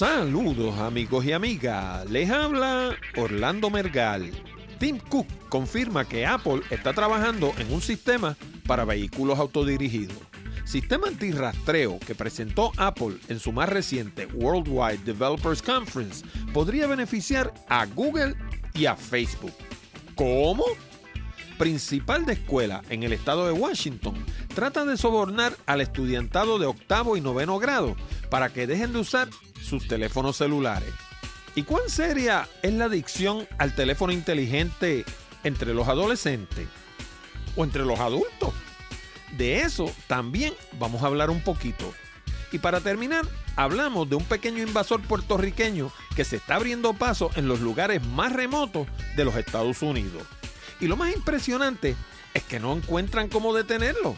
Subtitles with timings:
[0.00, 4.30] Saludos amigos y amigas, les habla Orlando Mergal.
[4.78, 8.34] Tim Cook confirma que Apple está trabajando en un sistema
[8.66, 10.16] para vehículos autodirigidos.
[10.64, 16.24] Sistema antirrastreo que presentó Apple en su más reciente Worldwide Developers Conference
[16.54, 18.36] podría beneficiar a Google
[18.72, 19.52] y a Facebook.
[20.14, 20.64] ¿Cómo?
[21.58, 24.14] Principal de escuela en el estado de Washington
[24.54, 27.96] trata de sobornar al estudiantado de octavo y noveno grado
[28.30, 29.28] para que dejen de usar
[29.70, 30.92] sus teléfonos celulares.
[31.54, 35.04] ¿Y cuán seria es la adicción al teléfono inteligente
[35.44, 36.68] entre los adolescentes
[37.56, 38.52] o entre los adultos?
[39.36, 41.92] De eso también vamos a hablar un poquito.
[42.52, 47.46] Y para terminar, hablamos de un pequeño invasor puertorriqueño que se está abriendo paso en
[47.46, 50.24] los lugares más remotos de los Estados Unidos.
[50.80, 51.94] Y lo más impresionante
[52.34, 54.16] es que no encuentran cómo detenerlo.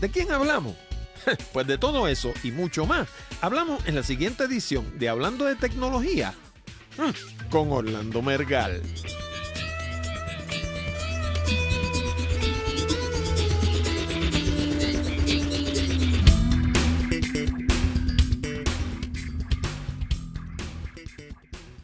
[0.00, 0.74] ¿De quién hablamos?
[1.52, 3.08] Pues de todo eso y mucho más
[3.40, 6.34] hablamos en la siguiente edición de Hablando de Tecnología
[6.98, 8.82] mm, con Orlando Mergal.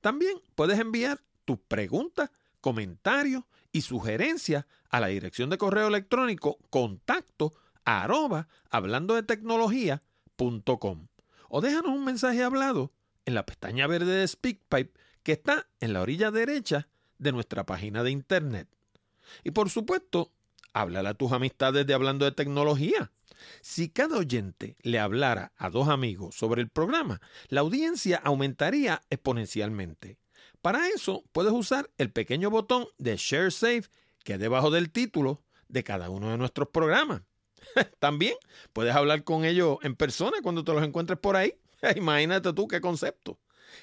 [0.00, 7.52] También puedes enviar tus preguntas, comentarios y sugerencias a la dirección de correo electrónico contacto
[7.84, 11.08] arroba hablando de tecnología.com
[11.48, 12.92] o déjanos un mensaje hablado
[13.24, 14.92] en la pestaña verde de SpeakPipe
[15.22, 18.68] que está en la orilla derecha de nuestra página de internet.
[19.42, 20.32] Y por supuesto,
[20.72, 23.12] háblale a tus amistades de Hablando de Tecnología.
[23.60, 30.18] Si cada oyente le hablara a dos amigos sobre el programa, la audiencia aumentaría exponencialmente.
[30.62, 33.84] Para eso puedes usar el pequeño botón de Share Save
[34.26, 37.22] que es debajo del título de cada uno de nuestros programas.
[37.98, 38.34] También
[38.72, 41.54] puedes hablar con ellos en persona cuando te los encuentres por ahí.
[41.96, 43.38] Imagínate tú qué concepto.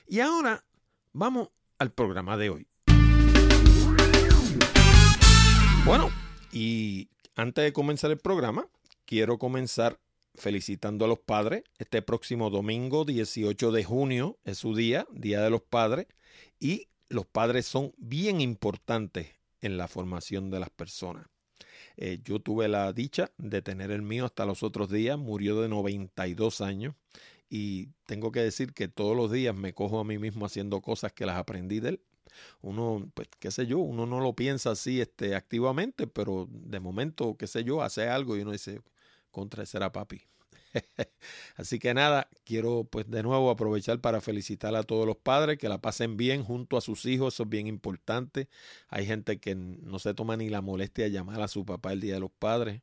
[0.07, 0.63] Y ahora
[1.11, 2.67] vamos al programa de hoy.
[5.85, 6.09] Bueno,
[6.51, 8.67] y antes de comenzar el programa,
[9.05, 9.99] quiero comenzar
[10.35, 11.63] felicitando a los padres.
[11.77, 16.07] Este próximo domingo, 18 de junio, es su día, Día de los Padres,
[16.59, 19.27] y los padres son bien importantes
[19.61, 21.27] en la formación de las personas.
[21.97, 25.69] Eh, yo tuve la dicha de tener el mío hasta los otros días, murió de
[25.69, 26.95] 92 años
[27.49, 31.13] y tengo que decir que todos los días me cojo a mí mismo haciendo cosas
[31.13, 32.01] que las aprendí de él.
[32.61, 37.37] Uno, pues, qué sé yo, uno no lo piensa así este, activamente, pero de momento,
[37.37, 38.81] qué sé yo, hace algo y uno dice,
[39.33, 40.21] contra ese era papi.
[41.55, 45.69] Así que nada, quiero pues de nuevo aprovechar para felicitar a todos los padres que
[45.69, 48.47] la pasen bien junto a sus hijos, eso es bien importante.
[48.87, 52.01] Hay gente que no se toma ni la molestia de llamar a su papá el
[52.01, 52.81] Día de los Padres.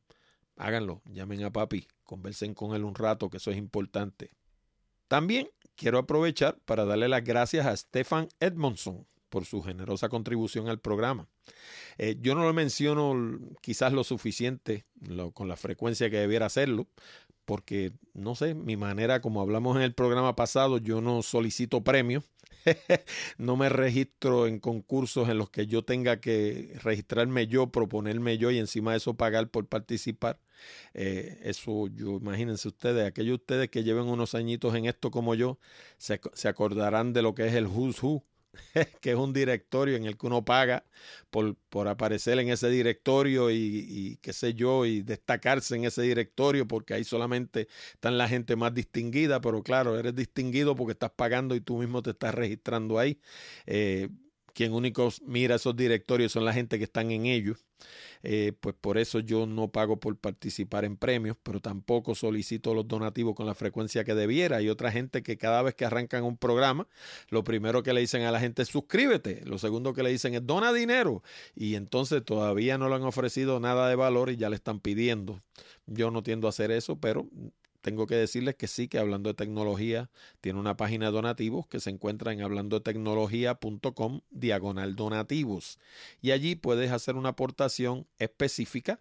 [0.57, 4.31] Háganlo, llamen a papi, conversen con él un rato, que eso es importante.
[5.09, 10.81] También quiero aprovechar para darle las gracias a Stefan Edmondson por su generosa contribución al
[10.81, 11.29] programa.
[11.99, 14.85] Eh, yo no lo menciono quizás lo suficiente,
[15.35, 16.87] con la frecuencia que debiera hacerlo,
[17.45, 22.25] porque no sé, mi manera, como hablamos en el programa pasado, yo no solicito premios,
[23.39, 28.51] no me registro en concursos en los que yo tenga que registrarme yo, proponerme yo
[28.51, 30.39] y encima de eso pagar por participar.
[30.95, 35.59] Eh, eso, yo imagínense ustedes, aquellos ustedes que lleven unos añitos en esto como yo,
[35.99, 38.25] se, se acordarán de lo que es el Who's Who
[39.01, 40.85] que es un directorio en el que uno paga
[41.31, 46.67] por, por aparecer en ese directorio y, qué sé yo, y destacarse en ese directorio
[46.67, 51.55] porque ahí solamente están la gente más distinguida, pero claro, eres distinguido porque estás pagando
[51.55, 53.21] y tú mismo te estás registrando ahí.
[53.67, 54.09] Eh,
[54.53, 57.65] quien único mira esos directorios son la gente que están en ellos.
[58.23, 62.87] Eh, pues por eso yo no pago por participar en premios, pero tampoco solicito los
[62.87, 64.59] donativos con la frecuencia que debiera.
[64.59, 66.87] Hay otra gente que cada vez que arrancan un programa,
[67.29, 70.35] lo primero que le dicen a la gente es suscríbete, lo segundo que le dicen
[70.35, 71.23] es dona dinero
[71.55, 75.41] y entonces todavía no le han ofrecido nada de valor y ya le están pidiendo.
[75.87, 77.27] Yo no tiendo a hacer eso, pero
[77.81, 80.11] tengo que decirles que sí, que Hablando de Tecnología
[80.41, 85.79] tiene una página de donativos que se encuentra en hablando de tecnología.com diagonal donativos.
[86.21, 89.01] Y allí puedes hacer una aportación específica,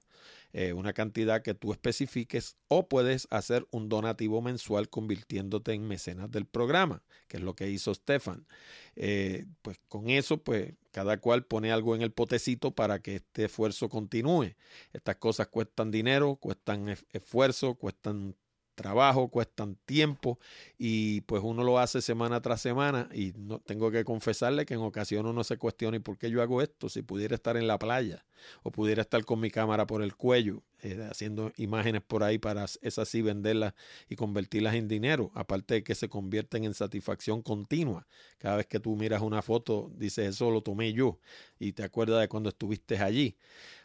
[0.53, 6.31] eh, una cantidad que tú especifiques, o puedes hacer un donativo mensual convirtiéndote en mecenas
[6.31, 8.47] del programa, que es lo que hizo Stefan.
[8.95, 13.45] Eh, pues con eso, pues cada cual pone algo en el potecito para que este
[13.45, 14.55] esfuerzo continúe.
[14.93, 18.35] Estas cosas cuestan dinero, cuestan esfuerzo, cuestan
[18.79, 20.39] trabajo, cuestan tiempo
[20.77, 24.79] y pues uno lo hace semana tras semana y no tengo que confesarle que en
[24.79, 26.87] ocasiones uno se cuestiona ¿y por qué yo hago esto?
[26.87, 28.25] Si pudiera estar en la playa
[28.63, 32.65] o pudiera estar con mi cámara por el cuello eh, haciendo imágenes por ahí para
[32.81, 33.73] esas sí venderlas
[34.07, 38.07] y convertirlas en dinero, aparte de que se convierten en satisfacción continua.
[38.37, 41.19] Cada vez que tú miras una foto, dices, eso lo tomé yo
[41.59, 43.35] y te acuerdas de cuando estuviste allí.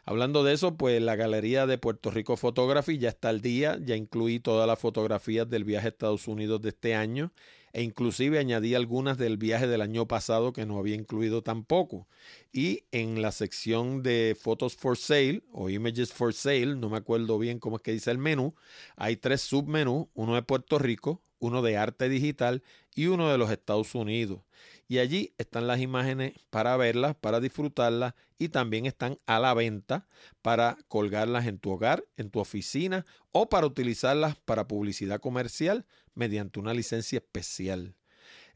[0.07, 3.95] Hablando de eso, pues la galería de Puerto Rico Photography ya está al día, ya
[3.95, 7.31] incluí todas las fotografías del viaje a Estados Unidos de este año
[7.73, 12.07] e inclusive añadí algunas del viaje del año pasado que no había incluido tampoco.
[12.53, 17.37] Y en la sección de Photos for Sale o Images for Sale, no me acuerdo
[17.37, 18.55] bien cómo es que dice el menú,
[18.95, 22.63] hay tres submenús, uno de Puerto Rico, uno de arte digital
[22.95, 24.39] y uno de los Estados Unidos.
[24.87, 30.07] Y allí están las imágenes para verlas, para disfrutarlas y también están a la venta
[30.41, 36.59] para colgarlas en tu hogar, en tu oficina o para utilizarlas para publicidad comercial mediante
[36.59, 37.95] una licencia especial.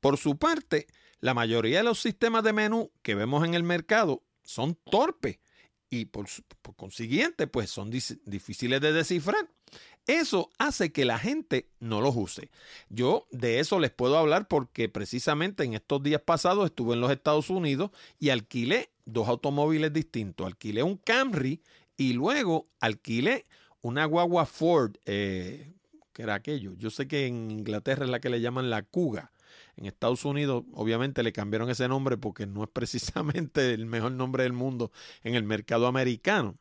[0.00, 0.86] Por su parte,
[1.20, 5.38] la mayoría de los sistemas de menú que vemos en el mercado son torpes
[5.90, 6.26] y por,
[6.76, 9.48] consiguiente pues son difíciles de descifrar.
[10.10, 12.50] Eso hace que la gente no los use.
[12.88, 17.12] Yo de eso les puedo hablar porque precisamente en estos días pasados estuve en los
[17.12, 20.48] Estados Unidos y alquilé dos automóviles distintos.
[20.48, 21.62] Alquilé un Camry
[21.96, 23.46] y luego alquilé
[23.82, 25.74] una guagua Ford, eh,
[26.12, 26.74] que era aquello.
[26.76, 29.30] Yo sé que en Inglaterra es la que le llaman la Cuga.
[29.76, 34.42] En Estados Unidos, obviamente, le cambiaron ese nombre porque no es precisamente el mejor nombre
[34.42, 34.90] del mundo
[35.22, 36.58] en el mercado americano.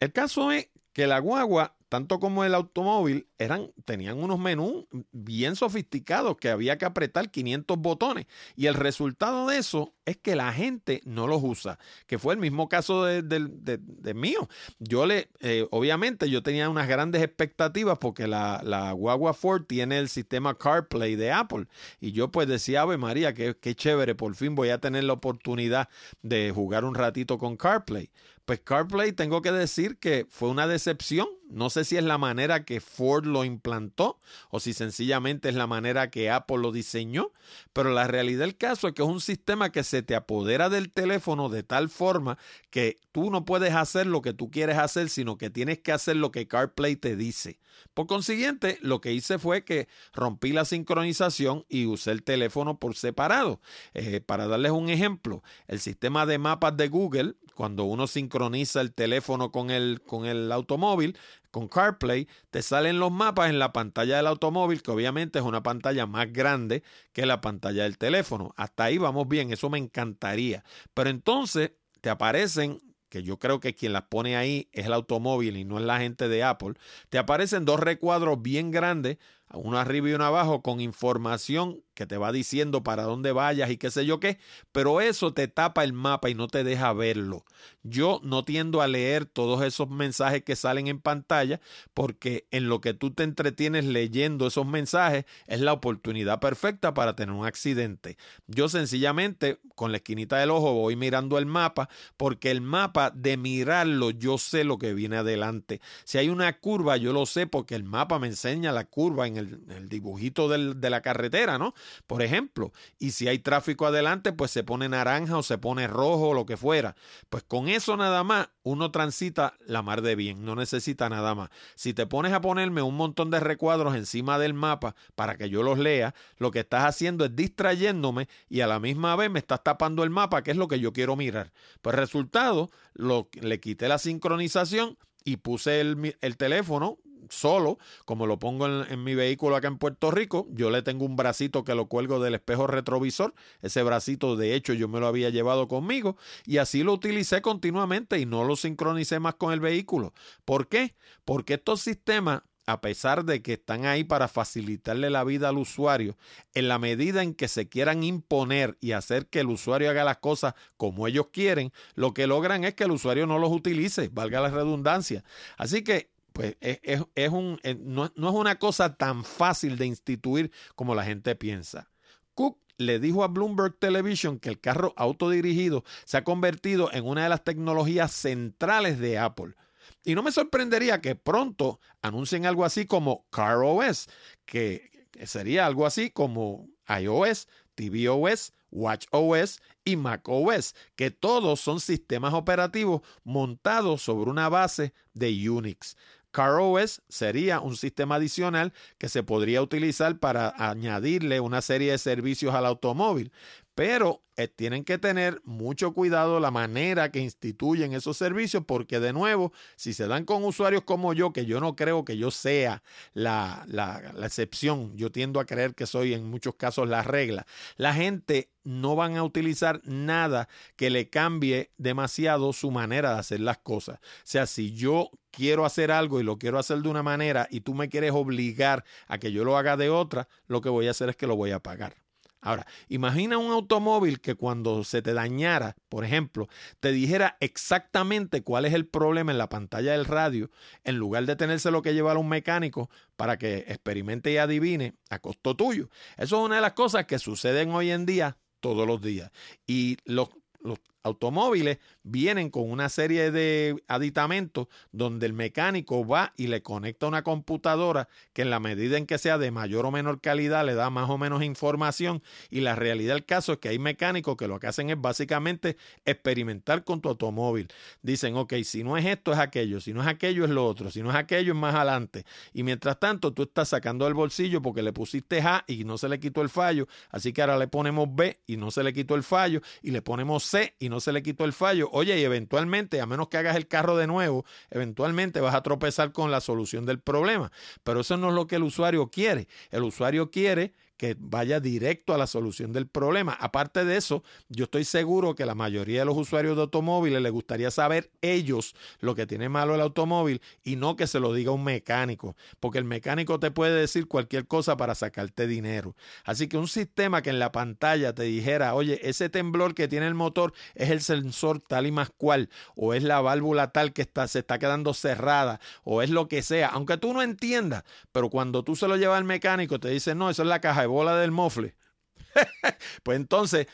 [0.00, 5.54] El caso es que la guagua tanto como el automóvil, eran, tenían unos menús bien
[5.54, 8.26] sofisticados que había que apretar 500 botones.
[8.56, 12.40] Y el resultado de eso es que la gente no los usa, que fue el
[12.40, 14.48] mismo caso de, mío.
[14.80, 20.00] Yo le, eh, obviamente, yo tenía unas grandes expectativas porque la, la, guagua Ford tiene
[20.00, 21.66] el sistema CarPlay de Apple.
[22.00, 25.12] Y yo pues decía, Ave María, qué, qué chévere, por fin voy a tener la
[25.12, 25.88] oportunidad
[26.22, 28.10] de jugar un ratito con CarPlay.
[28.44, 31.28] Pues CarPlay tengo que decir que fue una decepción.
[31.48, 34.18] No sé si es la manera que Ford lo implantó
[34.50, 37.32] o si sencillamente es la manera que Apple lo diseñó,
[37.72, 40.90] pero la realidad del caso es que es un sistema que se te apodera del
[40.90, 42.38] teléfono de tal forma
[42.70, 46.16] que tú no puedes hacer lo que tú quieres hacer, sino que tienes que hacer
[46.16, 47.58] lo que CarPlay te dice.
[47.92, 52.96] Por consiguiente, lo que hice fue que rompí la sincronización y usé el teléfono por
[52.96, 53.60] separado.
[53.94, 58.92] Eh, para darles un ejemplo, el sistema de mapas de Google cuando uno sincroniza el
[58.92, 61.16] teléfono con el, con el automóvil,
[61.54, 65.62] con CarPlay, te salen los mapas en la pantalla del automóvil, que obviamente es una
[65.62, 66.82] pantalla más grande
[67.12, 68.52] que la pantalla del teléfono.
[68.56, 70.64] Hasta ahí vamos bien, eso me encantaría.
[70.94, 71.70] Pero entonces
[72.00, 75.78] te aparecen que yo creo que quien las pone ahí es el automóvil y no
[75.78, 76.74] es la gente de Apple,
[77.08, 79.18] te aparecen dos recuadros bien grandes
[79.56, 83.76] uno arriba y uno abajo con información que te va diciendo para dónde vayas y
[83.76, 84.38] qué sé yo qué,
[84.72, 87.44] pero eso te tapa el mapa y no te deja verlo.
[87.82, 91.60] Yo no tiendo a leer todos esos mensajes que salen en pantalla
[91.94, 97.14] porque en lo que tú te entretienes leyendo esos mensajes es la oportunidad perfecta para
[97.14, 98.16] tener un accidente.
[98.46, 103.36] Yo sencillamente con la esquinita del ojo voy mirando el mapa porque el mapa de
[103.36, 105.80] mirarlo yo sé lo que viene adelante.
[106.04, 109.36] Si hay una curva yo lo sé porque el mapa me enseña la curva en
[109.36, 111.74] el el, dibujito de la carretera, ¿no?
[112.06, 116.28] Por ejemplo, y si hay tráfico adelante, pues se pone naranja o se pone rojo
[116.28, 116.96] o lo que fuera.
[117.30, 121.50] Pues con eso nada más uno transita la mar de bien, no necesita nada más.
[121.74, 125.62] Si te pones a ponerme un montón de recuadros encima del mapa para que yo
[125.62, 129.62] los lea, lo que estás haciendo es distrayéndome y a la misma vez me estás
[129.62, 131.52] tapando el mapa, que es lo que yo quiero mirar.
[131.82, 136.98] Pues resultado, lo, le quité la sincronización y puse el, el teléfono
[137.30, 140.46] solo, como lo pongo en, mi vehículo acá en Puerto Rico.
[140.50, 143.34] Yo le tengo un bracito que lo cuelgo del espejo retrovisor.
[143.62, 146.16] Ese bracito, de hecho, yo me lo había llevado conmigo
[146.46, 150.12] y así lo utilicé continuamente y no lo sincronicé más con el vehículo.
[150.44, 150.94] ¿Por qué?
[151.24, 156.16] Porque estos sistemas a pesar de que están ahí para facilitarle la vida al usuario,
[156.54, 160.18] en la medida en que se quieran imponer y hacer que el usuario haga las
[160.18, 164.40] cosas como ellos quieren, lo que logran es que el usuario no los utilice, valga
[164.40, 165.24] la redundancia.
[165.56, 170.50] Así que pues es, un, eh, no, no, es una cosa tan fácil de instituir
[170.74, 171.88] como la gente piensa.
[172.34, 177.22] Cook le dijo a Bloomberg Television que el carro autodirigido se ha convertido en una
[177.22, 179.54] de las tecnologías centrales de Apple.
[180.02, 184.08] Y no me sorprendería que pronto anuncien algo así como CarOS,
[184.44, 184.90] que
[185.24, 194.02] sería algo así como iOS, tvOS, WatchOS y macOS, que todos son sistemas operativos montados
[194.02, 195.96] sobre una base de Unix.
[196.34, 202.54] CarOS sería un sistema adicional que se podría utilizar para añadirle una serie de servicios
[202.54, 203.32] al automóvil,
[203.74, 209.12] pero eh, tienen que tener mucho cuidado la manera que instituyen esos servicios porque de
[209.12, 212.82] nuevo, si se dan con usuarios como yo, que yo no creo que yo sea
[213.12, 217.46] la, la, la excepción, yo tiendo a creer que soy en muchos casos la regla,
[217.76, 223.40] la gente no van a utilizar nada que le cambie demasiado su manera de hacer
[223.40, 223.98] las cosas.
[223.98, 227.60] O sea, si yo quiero hacer algo y lo quiero hacer de una manera y
[227.60, 230.92] tú me quieres obligar a que yo lo haga de otra, lo que voy a
[230.92, 232.03] hacer es que lo voy a pagar.
[232.44, 236.46] Ahora, imagina un automóvil que cuando se te dañara, por ejemplo,
[236.78, 240.50] te dijera exactamente cuál es el problema en la pantalla del radio,
[240.84, 245.20] en lugar de tenérselo que llevar a un mecánico para que experimente y adivine a
[245.20, 245.88] costo tuyo.
[246.18, 249.30] Eso es una de las cosas que suceden hoy en día todos los días.
[249.66, 250.28] Y los,
[250.60, 257.06] los automóviles vienen con una serie de aditamentos donde el mecánico va y le conecta
[257.06, 260.74] una computadora que en la medida en que sea de mayor o menor calidad le
[260.74, 262.22] da más o menos información.
[262.50, 265.76] Y la realidad del caso es que hay mecánicos que lo que hacen es básicamente
[266.04, 267.68] experimentar con tu automóvil.
[268.02, 270.90] Dicen, ok, si no es esto es aquello, si no es aquello es lo otro,
[270.90, 272.24] si no es aquello es más adelante.
[272.52, 276.08] Y mientras tanto tú estás sacando del bolsillo porque le pusiste A y no se
[276.08, 279.14] le quitó el fallo, así que ahora le ponemos B y no se le quitó
[279.14, 279.60] el fallo.
[279.82, 281.88] Y le ponemos C y no se le quitó el fallo.
[281.92, 286.12] Oye, y eventualmente, a menos que hagas el carro de nuevo, eventualmente vas a tropezar
[286.12, 287.52] con la solución del problema.
[287.82, 289.48] Pero eso no es lo que el usuario quiere.
[289.70, 293.32] El usuario quiere que vaya directo a la solución del problema.
[293.32, 297.32] Aparte de eso, yo estoy seguro que la mayoría de los usuarios de automóviles les
[297.32, 301.50] gustaría saber ellos lo que tiene malo el automóvil y no que se lo diga
[301.50, 305.96] un mecánico, porque el mecánico te puede decir cualquier cosa para sacarte dinero.
[306.24, 310.06] Así que un sistema que en la pantalla te dijera, oye, ese temblor que tiene
[310.06, 314.02] el motor es el sensor tal y más cual, o es la válvula tal que
[314.02, 318.30] está, se está quedando cerrada, o es lo que sea, aunque tú no entiendas, pero
[318.30, 321.16] cuando tú se lo llevas al mecánico te dice, no, eso es la caja bola
[321.16, 321.76] del mofle.
[323.02, 323.66] pues entonces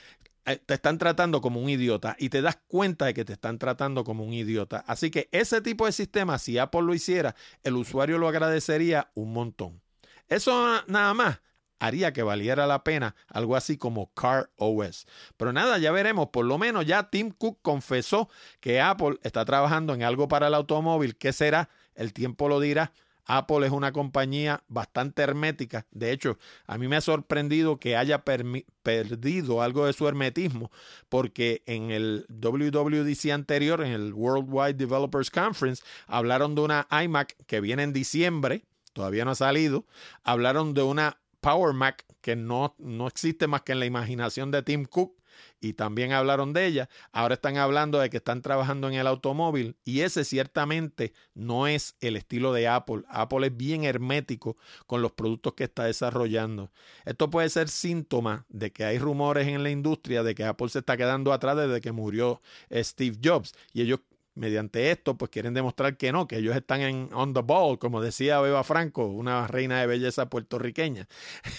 [0.46, 3.58] eh, te están tratando como un idiota y te das cuenta de que te están
[3.58, 4.84] tratando como un idiota.
[4.86, 9.32] Así que ese tipo de sistema, si Apple lo hiciera, el usuario lo agradecería un
[9.32, 9.80] montón.
[10.28, 11.40] Eso nada más
[11.78, 15.06] haría que valiera la pena algo así como Car OS.
[15.36, 16.28] Pero nada, ya veremos.
[16.28, 18.28] Por lo menos ya Tim Cook confesó
[18.60, 21.16] que Apple está trabajando en algo para el automóvil.
[21.16, 21.68] ¿Qué será?
[21.94, 22.92] El tiempo lo dirá.
[23.36, 25.86] Apple es una compañía bastante hermética.
[25.92, 30.72] De hecho, a mí me ha sorprendido que haya perdido algo de su hermetismo,
[31.08, 37.60] porque en el WWDC anterior, en el Worldwide Developers Conference, hablaron de una iMac que
[37.60, 39.86] viene en diciembre, todavía no ha salido.
[40.24, 44.62] Hablaron de una Power Mac que no, no existe más que en la imaginación de
[44.62, 45.19] Tim Cook
[45.60, 46.88] y también hablaron de ella.
[47.12, 51.96] Ahora están hablando de que están trabajando en el automóvil y ese ciertamente no es
[52.00, 53.02] el estilo de Apple.
[53.08, 56.70] Apple es bien hermético con los productos que está desarrollando.
[57.04, 60.80] Esto puede ser síntoma de que hay rumores en la industria de que Apple se
[60.80, 64.00] está quedando atrás desde que murió Steve Jobs y ellos
[64.34, 68.00] mediante esto, pues quieren demostrar que no, que ellos están en on the ball, como
[68.00, 71.08] decía Beba Franco, una reina de belleza puertorriqueña.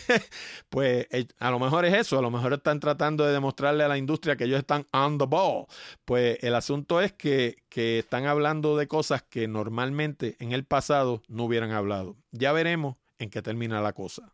[0.69, 3.87] pues eh, a lo mejor es eso, a lo mejor están tratando de demostrarle a
[3.87, 5.65] la industria que ellos están on the ball.
[6.05, 11.21] Pues el asunto es que, que están hablando de cosas que normalmente en el pasado
[11.27, 12.15] no hubieran hablado.
[12.31, 14.33] Ya veremos en qué termina la cosa.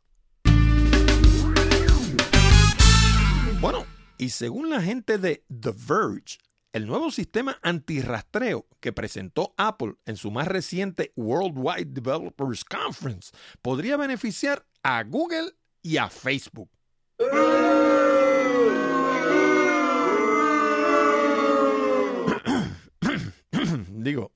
[3.60, 3.86] Bueno,
[4.19, 6.38] y según la gente de The Verge,
[6.77, 13.31] el nuevo sistema antirrastreo que presentó Apple en su más reciente Worldwide Developers Conference
[13.63, 16.69] podría beneficiar a Google y a Facebook.
[23.89, 24.31] Digo,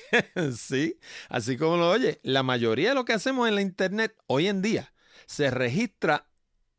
[0.54, 0.98] sí,
[1.30, 4.60] así como lo oye, la mayoría de lo que hacemos en la Internet hoy en
[4.60, 4.92] día
[5.24, 6.28] se registra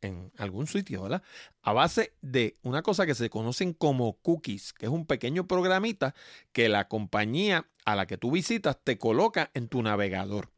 [0.01, 1.23] en algún sitio, ¿verdad?
[1.61, 6.13] A base de una cosa que se conocen como cookies, que es un pequeño programita
[6.51, 10.49] que la compañía a la que tú visitas te coloca en tu navegador.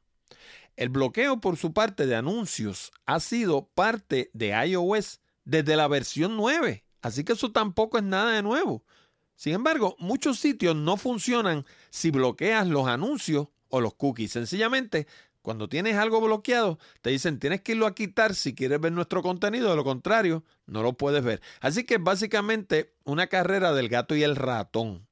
[0.75, 6.38] El bloqueo por su parte de anuncios ha sido parte de iOS desde la versión
[6.38, 8.84] 9, así que eso tampoco es nada de nuevo.
[9.36, 14.34] Sin embargo, muchos sitios no funcionan si bloqueas los anuncios o los cookies.
[14.34, 15.08] Sencillamente
[15.41, 19.21] cuando tienes algo bloqueado, te dicen tienes que irlo a quitar si quieres ver nuestro
[19.21, 21.41] contenido, de lo contrario, no lo puedes ver.
[21.62, 25.08] Así que es básicamente una carrera del gato y el ratón.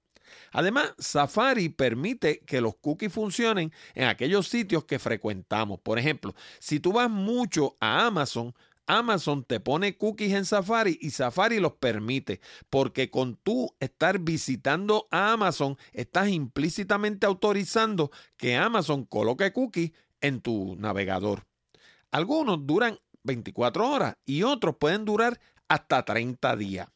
[0.51, 5.79] Además, Safari permite que los cookies funcionen en aquellos sitios que frecuentamos.
[5.79, 8.53] Por ejemplo, si tú vas mucho a Amazon,
[8.87, 15.07] Amazon te pone cookies en Safari y Safari los permite, porque con tú estar visitando
[15.11, 21.45] a Amazon, estás implícitamente autorizando que Amazon coloque cookies en tu navegador.
[22.11, 26.87] Algunos duran 24 horas y otros pueden durar hasta 30 días.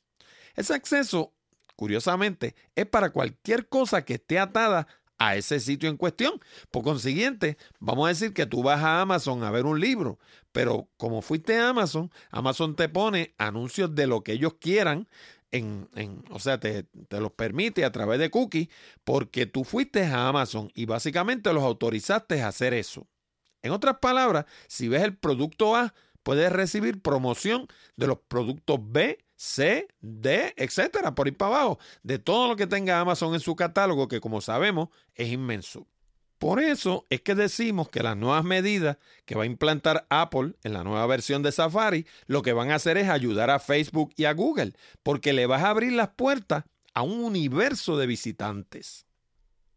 [0.56, 1.34] Ese acceso,
[1.76, 4.88] curiosamente, es para cualquier cosa que esté atada
[5.22, 6.40] a ese sitio en cuestión.
[6.72, 10.18] Por consiguiente, vamos a decir que tú vas a Amazon a ver un libro,
[10.52, 15.08] pero como fuiste a Amazon, Amazon te pone anuncios de lo que ellos quieran.
[15.52, 18.70] En, en, o sea, te, te los permite a través de cookies
[19.04, 23.08] porque tú fuiste a Amazon y básicamente los autorizaste a hacer eso.
[23.62, 29.20] En otras palabras, si ves el producto A, puedes recibir promoción de los productos B,
[29.36, 33.56] C, D, etcétera, por ir para abajo, de todo lo que tenga Amazon en su
[33.56, 35.88] catálogo, que como sabemos es inmenso.
[36.42, 40.74] Por eso es que decimos que las nuevas medidas que va a implantar Apple en
[40.74, 44.26] la nueva versión de Safari, lo que van a hacer es ayudar a Facebook y
[44.26, 44.74] a Google,
[45.04, 46.64] porque le vas a abrir las puertas
[46.96, 49.06] a un universo de visitantes.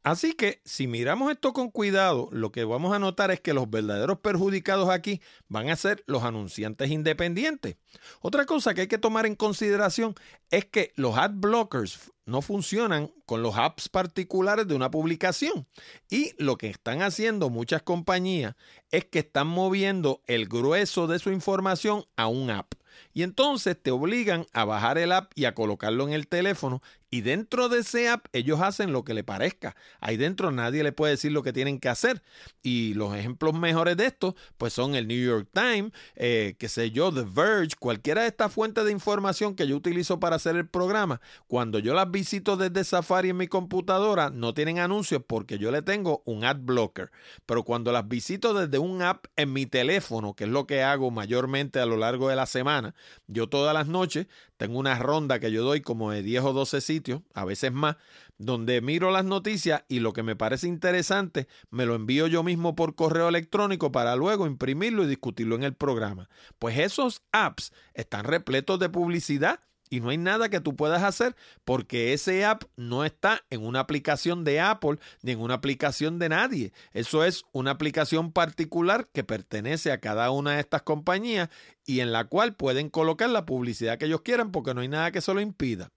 [0.05, 3.68] Así que si miramos esto con cuidado, lo que vamos a notar es que los
[3.68, 7.77] verdaderos perjudicados aquí van a ser los anunciantes independientes.
[8.22, 10.14] Otra cosa que hay que tomar en consideración
[10.50, 15.66] es que los ad blockers no funcionan con los apps particulares de una publicación.
[16.10, 18.54] Y lo que están haciendo muchas compañías
[18.90, 22.74] es que están moviendo el grueso de su información a un app.
[23.12, 26.82] Y entonces te obligan a bajar el app y a colocarlo en el teléfono.
[27.10, 29.76] Y dentro de ese app ellos hacen lo que le parezca.
[30.00, 32.22] Ahí dentro nadie le puede decir lo que tienen que hacer.
[32.60, 36.90] Y los ejemplos mejores de esto, pues son el New York Times, eh, qué sé
[36.90, 40.68] yo, The Verge, cualquiera de estas fuentes de información que yo utilizo para hacer el
[40.68, 41.20] programa.
[41.46, 45.83] Cuando yo las visito desde Safari en mi computadora, no tienen anuncios porque yo le
[45.83, 47.11] tengo un ad blocker.
[47.44, 51.11] Pero cuando las visito desde un app en mi teléfono, que es lo que hago
[51.11, 52.94] mayormente a lo largo de la semana,
[53.27, 56.81] yo todas las noches tengo una ronda que yo doy como de 10 o 12
[56.81, 57.96] sitios, a veces más,
[58.38, 62.77] donde miro las noticias y lo que me parece interesante me lo envío yo mismo
[62.77, 66.29] por correo electrónico para luego imprimirlo y discutirlo en el programa.
[66.61, 71.37] Pues esos apps están repletos de publicidad y no hay nada que tú puedas hacer
[71.64, 76.29] porque ese app no está en una aplicación de Apple ni en una aplicación de
[76.29, 76.73] nadie.
[76.92, 81.49] Eso es una aplicación particular que pertenece a cada una de estas compañías
[81.87, 85.12] y en la cual pueden colocar la publicidad que ellos quieran porque no hay nada
[85.12, 85.90] que se lo impida.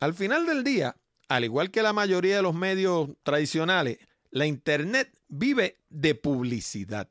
[0.00, 0.96] Al final del día,
[1.28, 3.98] al igual que la mayoría de los medios tradicionales,
[4.30, 7.08] la Internet vive de publicidad.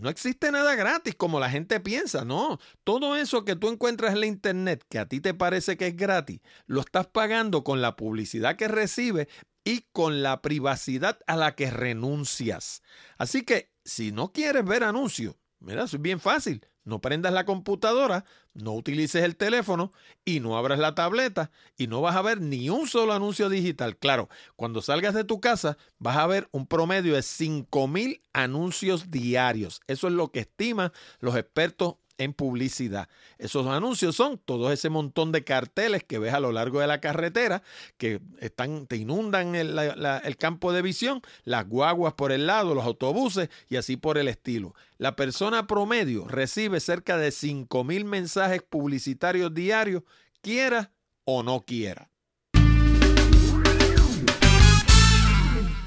[0.00, 2.58] No existe nada gratis como la gente piensa, no.
[2.84, 5.96] Todo eso que tú encuentras en la internet que a ti te parece que es
[5.96, 9.26] gratis, lo estás pagando con la publicidad que recibes
[9.64, 12.82] y con la privacidad a la que renuncias.
[13.16, 17.44] Así que si no quieres ver anuncios, mira, eso es bien fácil no prendas la
[17.44, 18.24] computadora,
[18.54, 19.92] no utilices el teléfono
[20.24, 23.96] y no abras la tableta y no vas a ver ni un solo anuncio digital.
[23.98, 29.82] Claro, cuando salgas de tu casa vas a ver un promedio de 5.000 anuncios diarios.
[29.86, 33.08] Eso es lo que estiman los expertos en publicidad.
[33.38, 37.00] Esos anuncios son todo ese montón de carteles que ves a lo largo de la
[37.00, 37.62] carretera
[37.96, 42.84] que están, te inundan el, el campo de visión, las guaguas por el lado, los
[42.84, 44.74] autobuses y así por el estilo.
[44.98, 50.02] La persona promedio recibe cerca de 5 mil mensajes publicitarios diarios,
[50.42, 50.92] quiera
[51.24, 52.10] o no quiera.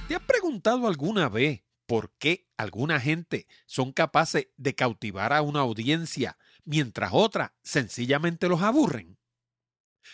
[0.07, 1.61] ¿Te has preguntado alguna vez
[1.91, 8.61] por qué alguna gente son capaces de cautivar a una audiencia mientras otras sencillamente los
[8.61, 9.17] aburren?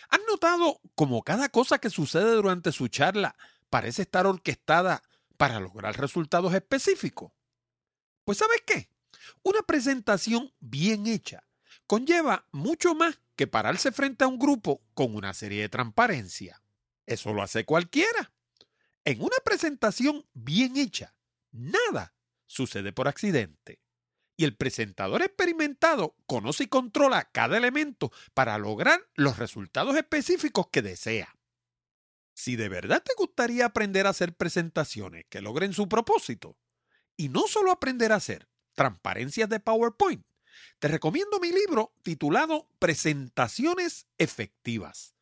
[0.08, 3.36] ¿Han notado cómo cada cosa que sucede durante su charla
[3.70, 5.04] parece estar orquestada
[5.36, 7.30] para lograr resultados específicos?
[8.24, 8.90] Pues ¿sabes qué?
[9.44, 11.44] Una presentación bien hecha
[11.86, 16.60] conlleva mucho más que pararse frente a un grupo con una serie de transparencia.
[17.06, 18.32] Eso lo hace cualquiera.
[19.04, 21.14] En una presentación bien hecha,
[21.52, 22.14] Nada
[22.46, 23.80] sucede por accidente.
[24.36, 30.82] Y el presentador experimentado conoce y controla cada elemento para lograr los resultados específicos que
[30.82, 31.34] desea.
[32.34, 36.56] Si de verdad te gustaría aprender a hacer presentaciones que logren su propósito,
[37.16, 40.24] y no solo aprender a hacer transparencias de PowerPoint,
[40.78, 45.16] te recomiendo mi libro titulado Presentaciones Efectivas.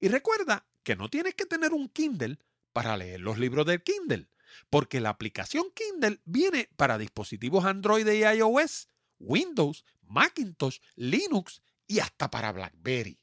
[0.00, 2.38] Y recuerda que no tienes que tener un Kindle
[2.72, 4.28] para leer los libros del Kindle,
[4.70, 12.30] porque la aplicación Kindle viene para dispositivos Android y iOS, Windows, Macintosh, Linux y hasta
[12.30, 13.18] para BlackBerry.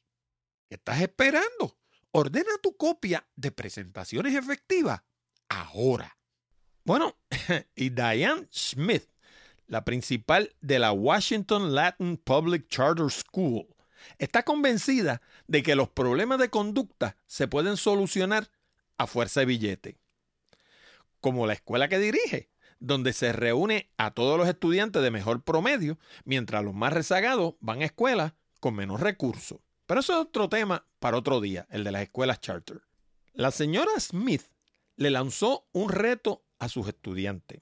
[0.68, 1.78] ¿Qué estás esperando?
[2.10, 5.02] Ordena tu copia de presentaciones efectivas
[5.48, 6.16] ahora.
[6.84, 7.16] Bueno,
[7.76, 9.08] y Diane Smith,
[9.66, 13.66] la principal de la Washington Latin Public Charter School,
[14.18, 18.50] está convencida de que los problemas de conducta se pueden solucionar
[18.98, 19.98] a fuerza de billete.
[21.20, 25.98] Como la escuela que dirige, donde se reúne a todos los estudiantes de mejor promedio,
[26.24, 29.58] mientras los más rezagados van a escuelas con menos recursos.
[29.86, 32.82] Pero eso es otro tema para otro día, el de las escuelas charter.
[33.34, 34.42] La señora Smith
[34.96, 37.60] le lanzó un reto a sus estudiantes.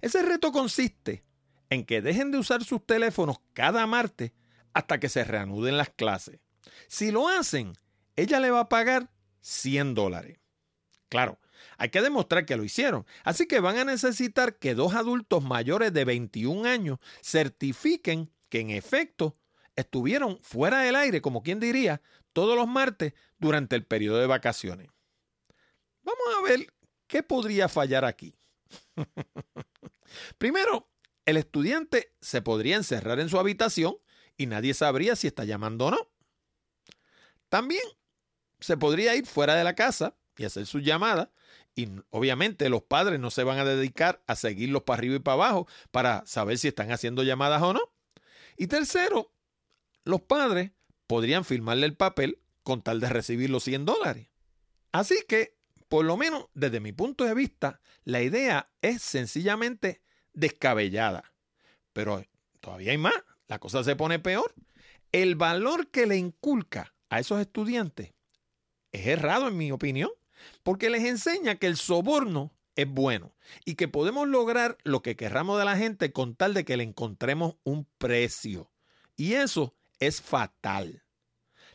[0.00, 1.24] Ese reto consiste
[1.70, 4.32] en que dejen de usar sus teléfonos cada martes
[4.74, 6.40] hasta que se reanuden las clases.
[6.88, 7.72] Si lo hacen,
[8.16, 10.38] ella le va a pagar 100 dólares.
[11.08, 11.38] Claro,
[11.78, 13.06] hay que demostrar que lo hicieron.
[13.24, 18.70] Así que van a necesitar que dos adultos mayores de 21 años certifiquen que en
[18.70, 19.36] efecto
[19.76, 24.88] estuvieron fuera del aire, como quien diría, todos los martes durante el periodo de vacaciones.
[26.02, 26.66] Vamos a ver
[27.06, 28.34] qué podría fallar aquí.
[30.38, 30.88] Primero,
[31.24, 33.96] el estudiante se podría encerrar en su habitación
[34.36, 36.10] y nadie sabría si está llamando o no.
[37.48, 37.82] También
[38.60, 41.28] se podría ir fuera de la casa y hacer sus llamadas
[41.74, 45.34] y obviamente los padres no se van a dedicar a seguirlos para arriba y para
[45.34, 47.80] abajo para saber si están haciendo llamadas o no.
[48.56, 49.32] Y tercero,
[50.04, 50.72] los padres
[51.06, 54.28] podrían firmarle el papel con tal de recibir los 100 dólares.
[54.92, 55.56] Así que,
[55.88, 60.02] por lo menos desde mi punto de vista, la idea es sencillamente
[60.34, 61.32] descabellada.
[61.92, 62.24] Pero
[62.60, 63.14] todavía hay más,
[63.48, 64.54] la cosa se pone peor.
[65.10, 68.14] El valor que le inculca a esos estudiantes
[68.92, 70.10] es errado en mi opinión
[70.62, 75.58] porque les enseña que el soborno es bueno y que podemos lograr lo que querramos
[75.58, 78.70] de la gente con tal de que le encontremos un precio.
[79.16, 81.04] Y eso es fatal.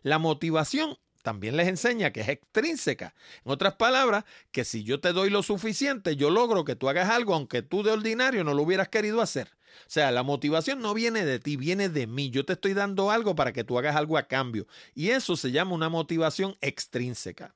[0.02, 3.14] La motivación también les enseña que es extrínseca.
[3.44, 7.10] En otras palabras, que si yo te doy lo suficiente, yo logro que tú hagas
[7.10, 9.50] algo aunque tú de ordinario no lo hubieras querido hacer.
[9.82, 12.30] O sea, la motivación no viene de ti, viene de mí.
[12.30, 14.68] Yo te estoy dando algo para que tú hagas algo a cambio.
[14.96, 17.56] Y eso se llama una motivación extrínseca.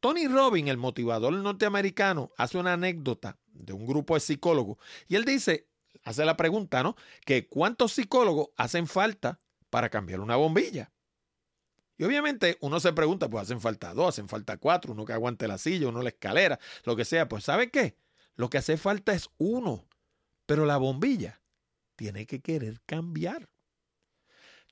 [0.00, 4.78] Tony Robbins, el motivador norteamericano, hace una anécdota de un grupo de psicólogos
[5.08, 5.68] y él dice,
[6.04, 6.96] hace la pregunta, ¿no?
[7.24, 10.92] Que cuántos psicólogos hacen falta para cambiar una bombilla.
[11.98, 15.48] Y obviamente uno se pregunta, pues hacen falta dos, hacen falta cuatro, uno que aguante
[15.48, 17.28] la silla, uno la escalera, lo que sea.
[17.28, 17.96] Pues ¿sabe qué?
[18.36, 19.88] Lo que hace falta es uno,
[20.46, 21.42] pero la bombilla
[21.96, 23.48] tiene que querer cambiar.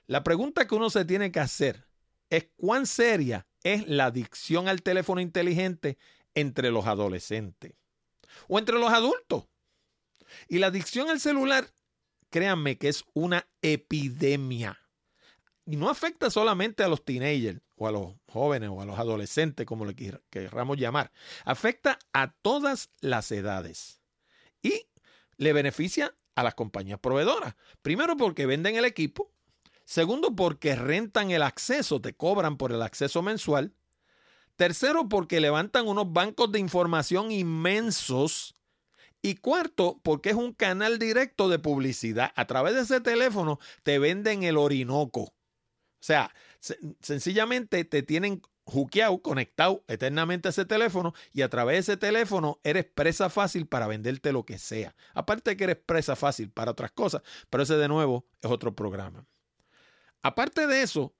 [0.07, 1.88] la pregunta que uno se tiene que hacer
[2.30, 5.98] es cuán seria es la adicción al teléfono inteligente
[6.34, 7.74] entre los adolescentes
[8.48, 9.44] o entre los adultos.
[10.48, 11.66] Y la adicción al celular,
[12.30, 14.78] créanme que es una epidemia.
[15.64, 19.66] Y no afecta solamente a los teenagers o a los jóvenes o a los adolescentes,
[19.66, 19.94] como le
[20.30, 21.12] querramos llamar.
[21.44, 24.00] Afecta a todas las edades.
[24.62, 24.86] Y
[25.36, 27.54] le beneficia a las compañías proveedoras.
[27.82, 29.32] Primero porque venden el equipo
[29.88, 33.72] Segundo, porque rentan el acceso, te cobran por el acceso mensual.
[34.57, 38.55] Tercero, porque levantan unos bancos de información inmensos.
[39.22, 42.33] Y cuarto, porque es un canal directo de publicidad.
[42.37, 45.22] A través de ese teléfono te venden el Orinoco.
[45.22, 45.33] O
[46.01, 46.35] sea,
[47.01, 52.61] sencillamente te tienen juqueado, conectado eternamente a ese teléfono y a través de ese teléfono
[52.62, 54.94] eres presa fácil para venderte lo que sea.
[55.14, 58.74] Aparte de que eres presa fácil para otras cosas, pero ese de nuevo es otro
[58.77, 59.27] programa.
[60.22, 61.14] Aparte de eso,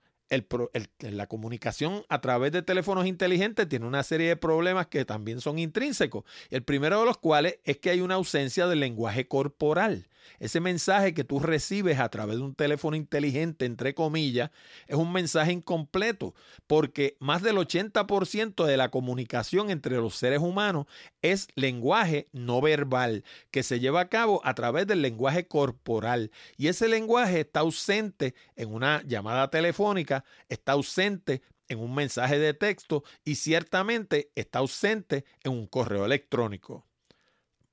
[1.01, 5.59] la comunicación a través de teléfonos inteligentes tiene una serie de problemas que también son
[5.59, 6.25] intrínsecos.
[6.51, 10.09] El primero de los cuales es que hay una ausencia del lenguaje corporal.
[10.39, 14.51] Ese mensaje que tú recibes a través de un teléfono inteligente, entre comillas,
[14.87, 16.35] es un mensaje incompleto,
[16.67, 20.87] porque más del 80% de la comunicación entre los seres humanos
[21.23, 26.31] es lenguaje no verbal, que se lleva a cabo a través del lenguaje corporal.
[26.57, 32.55] Y ese lenguaje está ausente en una llamada telefónica, está ausente en un mensaje de
[32.55, 36.87] texto y ciertamente está ausente en un correo electrónico.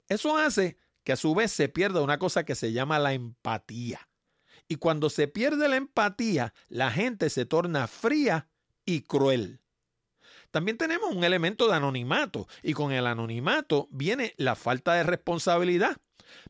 [0.08, 4.10] Eso hace que a su vez se pierda una cosa que se llama la empatía.
[4.68, 8.50] Y cuando se pierde la empatía, la gente se torna fría
[8.86, 9.62] y cruel.
[10.50, 15.98] También tenemos un elemento de anonimato y con el anonimato viene la falta de responsabilidad.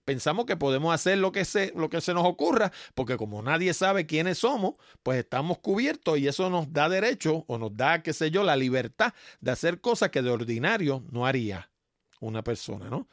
[0.06, 3.74] Pensamos que podemos hacer lo que, se, lo que se nos ocurra, porque como nadie
[3.74, 8.14] sabe quiénes somos, pues estamos cubiertos y eso nos da derecho o nos da, qué
[8.14, 11.70] sé yo, la libertad de hacer cosas que de ordinario no haría
[12.22, 13.10] una persona, ¿no?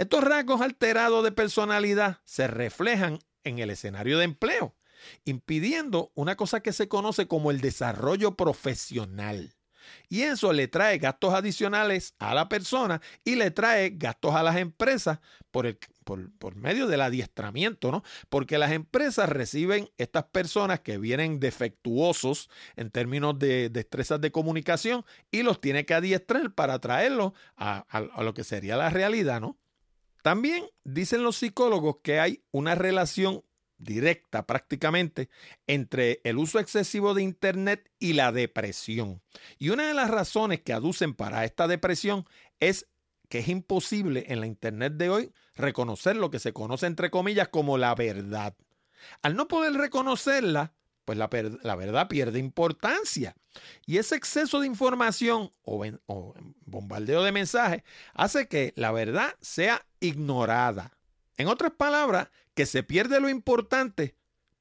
[0.00, 4.74] Estos rasgos alterados de personalidad se reflejan en el escenario de empleo,
[5.26, 9.54] impidiendo una cosa que se conoce como el desarrollo profesional.
[10.08, 14.56] Y eso le trae gastos adicionales a la persona y le trae gastos a las
[14.56, 15.18] empresas
[15.50, 18.02] por, el, por, medio del adiestramiento, ¿no?
[18.30, 25.04] Porque las empresas reciben estas personas que vienen defectuosos en términos de destrezas de comunicación
[25.30, 29.58] y los tiene que adiestrar para traerlos a, a lo que sería la realidad, ¿no?
[30.22, 33.44] También dicen los psicólogos que hay una relación
[33.78, 35.30] directa prácticamente
[35.66, 39.22] entre el uso excesivo de Internet y la depresión.
[39.58, 42.26] Y una de las razones que aducen para esta depresión
[42.60, 42.88] es
[43.28, 47.48] que es imposible en la Internet de hoy reconocer lo que se conoce entre comillas
[47.48, 48.54] como la verdad.
[49.22, 50.74] Al no poder reconocerla,
[51.16, 53.34] pues la, verdad pierde importancia.
[53.84, 55.84] Y ese exceso de información o,
[56.66, 57.82] bombardeo de mensajes
[58.14, 60.92] hace que la verdad sea ignorada.
[61.36, 64.14] En otras palabras, que se pierde lo importante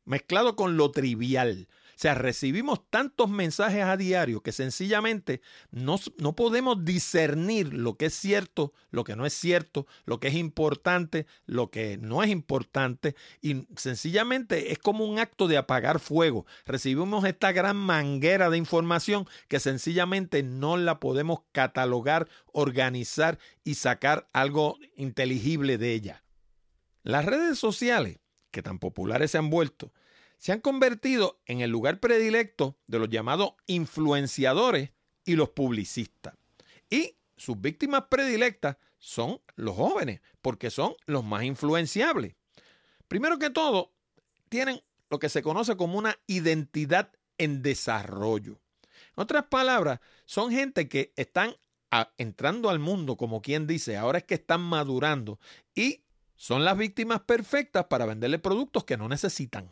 [0.05, 1.67] mezclado con lo trivial.
[1.99, 8.13] Sea, recibimos tantos mensajes a diario que sencillamente no, no, podemos discernir lo que es
[8.13, 13.17] cierto, lo que no es cierto, lo que es importante, lo que no es importante.
[13.41, 16.45] Y sencillamente es como un acto de apagar fuego.
[16.65, 24.29] Recibimos esta gran manguera de información que sencillamente no la podemos catalogar, organizar y sacar
[24.31, 26.23] algo inteligible de ella.
[27.03, 28.19] Las redes sociales,
[28.51, 29.91] que tan populares se han vuelto,
[30.39, 34.91] se han convertido en el lugar predilecto de los llamados influenciadores
[35.25, 36.33] y los publicistas.
[36.89, 42.35] Y sus víctimas predilectas son los jóvenes, porque son los más influenciables.
[43.07, 43.93] Primero que todo,
[44.47, 48.59] tienen lo que se conoce como una identidad en desarrollo.
[49.15, 51.55] En otras palabras, son gente que están
[52.17, 55.39] entrando al mundo, como quien dice, ahora es que están madurando
[55.75, 56.03] y
[56.35, 59.69] son las víctimas perfectas para venderle productos que no necesitan.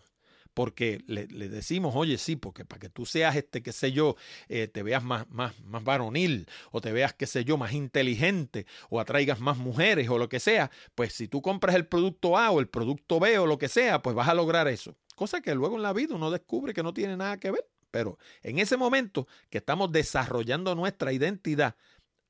[0.57, 4.15] Porque le, decimos, oye, sí, porque para que tú seas, este, qué sé yo,
[4.49, 8.65] eh, te veas más, más, más varonil, o te veas, qué sé yo, más inteligente,
[8.89, 12.49] o atraigas más mujeres, o lo que sea, pues si tú compras el producto A
[12.49, 14.95] o el producto B o lo que sea, pues vas a lograr eso.
[15.13, 17.69] Cosa que luego en la vida uno descubre que no tiene nada que ver.
[17.91, 21.75] Pero en ese momento que estamos desarrollando nuestra identidad,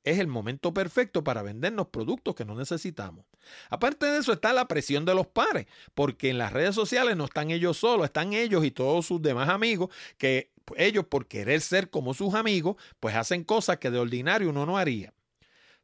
[0.03, 3.25] es el momento perfecto para vendernos productos que no necesitamos.
[3.69, 7.25] Aparte de eso está la presión de los pares, porque en las redes sociales no
[7.25, 11.89] están ellos solos, están ellos y todos sus demás amigos que ellos por querer ser
[11.89, 15.13] como sus amigos, pues hacen cosas que de ordinario uno no haría.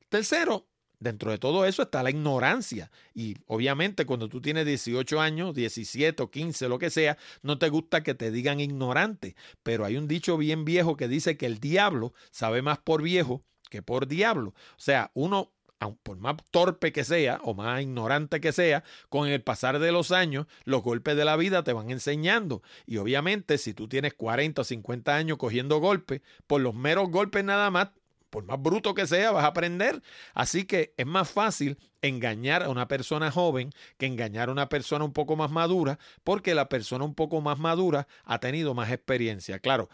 [0.09, 0.67] Tercero,
[0.99, 2.91] dentro de todo eso está la ignorancia.
[3.13, 7.69] Y obviamente cuando tú tienes 18 años, 17 o 15, lo que sea, no te
[7.69, 9.35] gusta que te digan ignorante.
[9.63, 13.43] Pero hay un dicho bien viejo que dice que el diablo sabe más por viejo
[13.73, 14.49] que por diablo.
[14.49, 15.51] O sea, uno,
[16.03, 20.11] por más torpe que sea o más ignorante que sea, con el pasar de los
[20.11, 22.61] años, los golpes de la vida te van enseñando.
[22.85, 27.43] Y obviamente, si tú tienes 40 o 50 años cogiendo golpes, por los meros golpes
[27.43, 27.89] nada más,
[28.33, 30.01] por más bruto que sea, vas a aprender.
[30.33, 33.69] Así que es más fácil engañar a una persona joven
[33.99, 37.59] que engañar a una persona un poco más madura, porque la persona un poco más
[37.59, 39.59] madura ha tenido más experiencia.
[39.59, 39.87] Claro,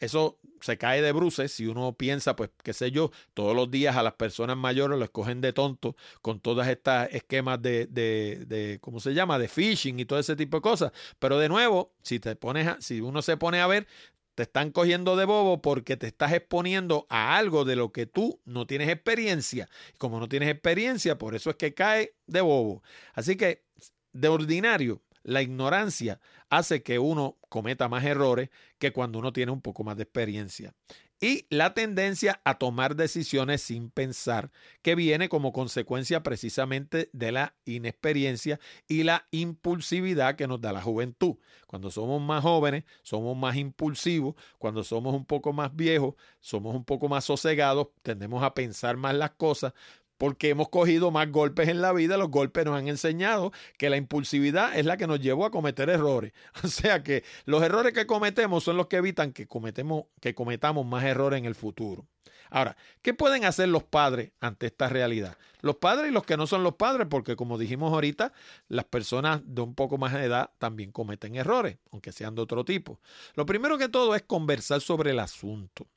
[0.00, 3.96] eso se cae de bruces si uno piensa, pues, qué sé yo, todos los días
[3.96, 8.78] a las personas mayores lo escogen de tonto con todas estas esquemas de, de, de,
[8.80, 10.92] ¿cómo se llama?, de phishing y todo ese tipo de cosas.
[11.18, 13.86] Pero de nuevo, si te pones, a, si uno se pone a ver,
[14.34, 18.40] te están cogiendo de bobo porque te estás exponiendo a algo de lo que tú
[18.44, 19.68] no tienes experiencia.
[19.98, 22.82] Como no tienes experiencia, por eso es que cae de bobo.
[23.14, 23.64] Así que,
[24.12, 26.20] de ordinario, la ignorancia
[26.50, 30.74] hace que uno cometa más errores que cuando uno tiene un poco más de experiencia.
[31.20, 34.50] Y la tendencia a tomar decisiones sin pensar,
[34.82, 40.82] que viene como consecuencia precisamente de la inexperiencia y la impulsividad que nos da la
[40.82, 41.36] juventud.
[41.66, 46.84] Cuando somos más jóvenes, somos más impulsivos, cuando somos un poco más viejos, somos un
[46.84, 49.72] poco más sosegados, tendemos a pensar más las cosas,
[50.18, 53.96] porque hemos cogido más golpes en la vida, los golpes nos han enseñado que la
[53.96, 56.32] impulsividad es la que nos llevó a cometer errores.
[56.64, 60.86] O sea que los errores que cometemos son los que evitan que, cometemos, que cometamos
[60.86, 62.06] más errores en el futuro.
[62.50, 65.36] Ahora, ¿qué pueden hacer los padres ante esta realidad?
[65.60, 68.32] Los padres y los que no son los padres, porque como dijimos ahorita,
[68.68, 72.64] las personas de un poco más de edad también cometen errores, aunque sean de otro
[72.64, 73.00] tipo.
[73.34, 75.88] Lo primero que todo es conversar sobre el asunto.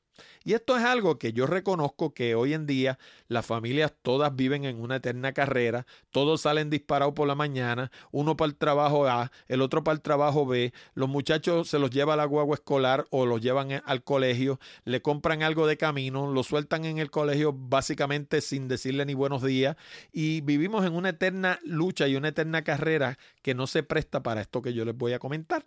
[0.44, 2.98] Y esto es algo que yo reconozco que hoy en día
[3.28, 8.36] las familias todas viven en una eterna carrera, todos salen disparados por la mañana, uno
[8.36, 12.14] para el trabajo A, el otro para el trabajo B, los muchachos se los lleva
[12.14, 16.42] a la guagua escolar o los llevan al colegio, le compran algo de camino, lo
[16.42, 19.76] sueltan en el colegio básicamente sin decirle ni buenos días
[20.12, 24.40] y vivimos en una eterna lucha y una eterna carrera que no se presta para
[24.40, 25.64] esto que yo les voy a comentar.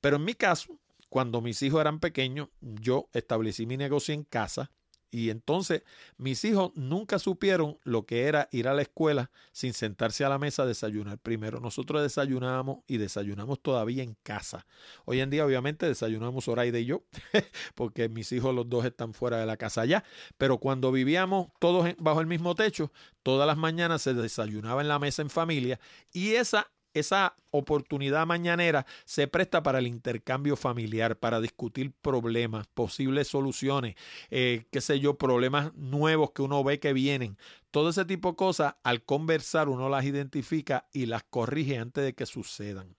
[0.00, 0.76] Pero en mi caso,
[1.10, 4.70] cuando mis hijos eran pequeños, yo establecí mi negocio en casa
[5.10, 5.82] y entonces
[6.18, 10.38] mis hijos nunca supieron lo que era ir a la escuela sin sentarse a la
[10.38, 11.58] mesa a desayunar primero.
[11.58, 14.66] Nosotros desayunábamos y desayunamos todavía en casa.
[15.04, 17.02] Hoy en día obviamente desayunamos Zoraida y yo,
[17.74, 20.04] porque mis hijos los dos están fuera de la casa ya.
[20.38, 22.92] Pero cuando vivíamos todos bajo el mismo techo,
[23.24, 25.80] todas las mañanas se desayunaba en la mesa en familia
[26.12, 33.28] y esa esa oportunidad mañanera se presta para el intercambio familiar, para discutir problemas, posibles
[33.28, 33.96] soluciones,
[34.30, 37.36] eh, qué sé yo, problemas nuevos que uno ve que vienen.
[37.70, 42.14] Todo ese tipo de cosas, al conversar uno las identifica y las corrige antes de
[42.14, 42.96] que sucedan.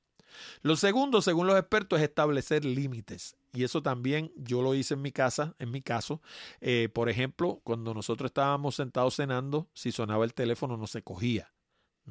[0.61, 3.35] Lo segundo, según los expertos, es establecer límites.
[3.53, 6.21] Y eso también yo lo hice en mi casa, en mi caso.
[6.61, 11.51] Eh, por ejemplo, cuando nosotros estábamos sentados cenando, si sonaba el teléfono no se cogía.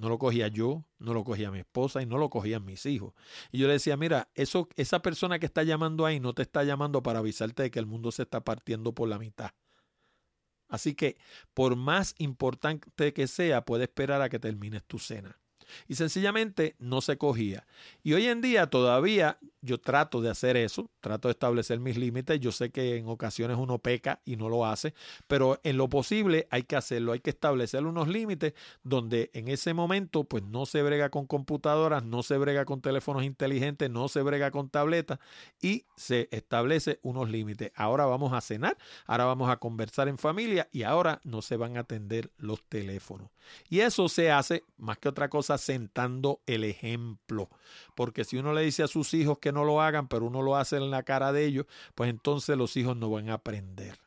[0.00, 3.12] No lo cogía yo, no lo cogía mi esposa y no lo cogían mis hijos.
[3.52, 6.64] Y yo le decía, mira, eso, esa persona que está llamando ahí no te está
[6.64, 9.50] llamando para avisarte de que el mundo se está partiendo por la mitad.
[10.68, 11.18] Así que,
[11.52, 15.39] por más importante que sea, puede esperar a que termines tu cena
[15.88, 17.66] y sencillamente no se cogía.
[18.02, 22.40] Y hoy en día todavía yo trato de hacer eso, trato de establecer mis límites.
[22.40, 24.94] Yo sé que en ocasiones uno peca y no lo hace,
[25.28, 29.74] pero en lo posible hay que hacerlo, hay que establecer unos límites donde en ese
[29.74, 34.22] momento pues no se brega con computadoras, no se brega con teléfonos inteligentes, no se
[34.22, 35.18] brega con tabletas
[35.60, 37.72] y se establece unos límites.
[37.74, 41.76] Ahora vamos a cenar, ahora vamos a conversar en familia y ahora no se van
[41.76, 43.28] a atender los teléfonos.
[43.68, 47.48] Y eso se hace más que otra cosa sentando el ejemplo.
[47.94, 50.56] Porque si uno le dice a sus hijos que no lo hagan, pero uno lo
[50.56, 53.98] hace en la cara de ellos, pues entonces los hijos no van a aprender.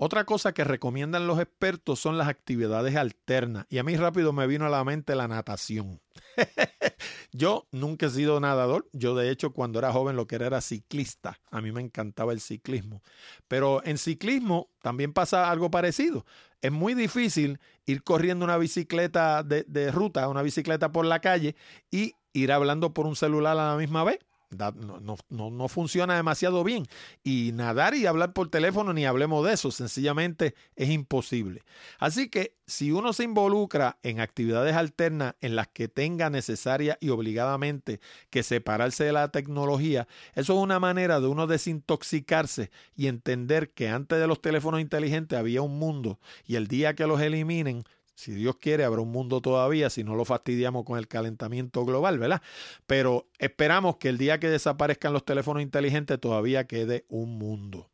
[0.00, 3.66] Otra cosa que recomiendan los expertos son las actividades alternas.
[3.68, 6.00] Y a mí rápido me vino a la mente la natación.
[7.32, 8.88] yo nunca he sido nadador.
[8.92, 11.40] Yo de hecho cuando era joven lo que era era ciclista.
[11.50, 13.02] A mí me encantaba el ciclismo.
[13.48, 16.24] Pero en ciclismo también pasa algo parecido.
[16.62, 21.56] Es muy difícil ir corriendo una bicicleta de, de ruta, una bicicleta por la calle
[21.90, 24.20] y ir hablando por un celular a la misma vez
[24.50, 26.86] no, no, no, funciona demasiado bien.
[27.22, 31.62] Y nadar y hablar por teléfono, ni hablemos de eso, sencillamente es imposible.
[31.98, 37.10] Así que si uno se involucra en actividades alternas en las que tenga necesaria y
[37.10, 43.70] obligadamente que separarse de la tecnología, eso es una manera de uno desintoxicarse y entender
[43.70, 47.84] que antes de los teléfonos inteligentes había un mundo y el día que los eliminen
[48.18, 52.18] si Dios quiere, habrá un mundo todavía si no lo fastidiamos con el calentamiento global,
[52.18, 52.42] ¿verdad?
[52.84, 57.92] Pero esperamos que el día que desaparezcan los teléfonos inteligentes todavía quede un mundo.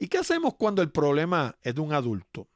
[0.00, 2.48] ¿Y qué hacemos cuando el problema es de un adulto?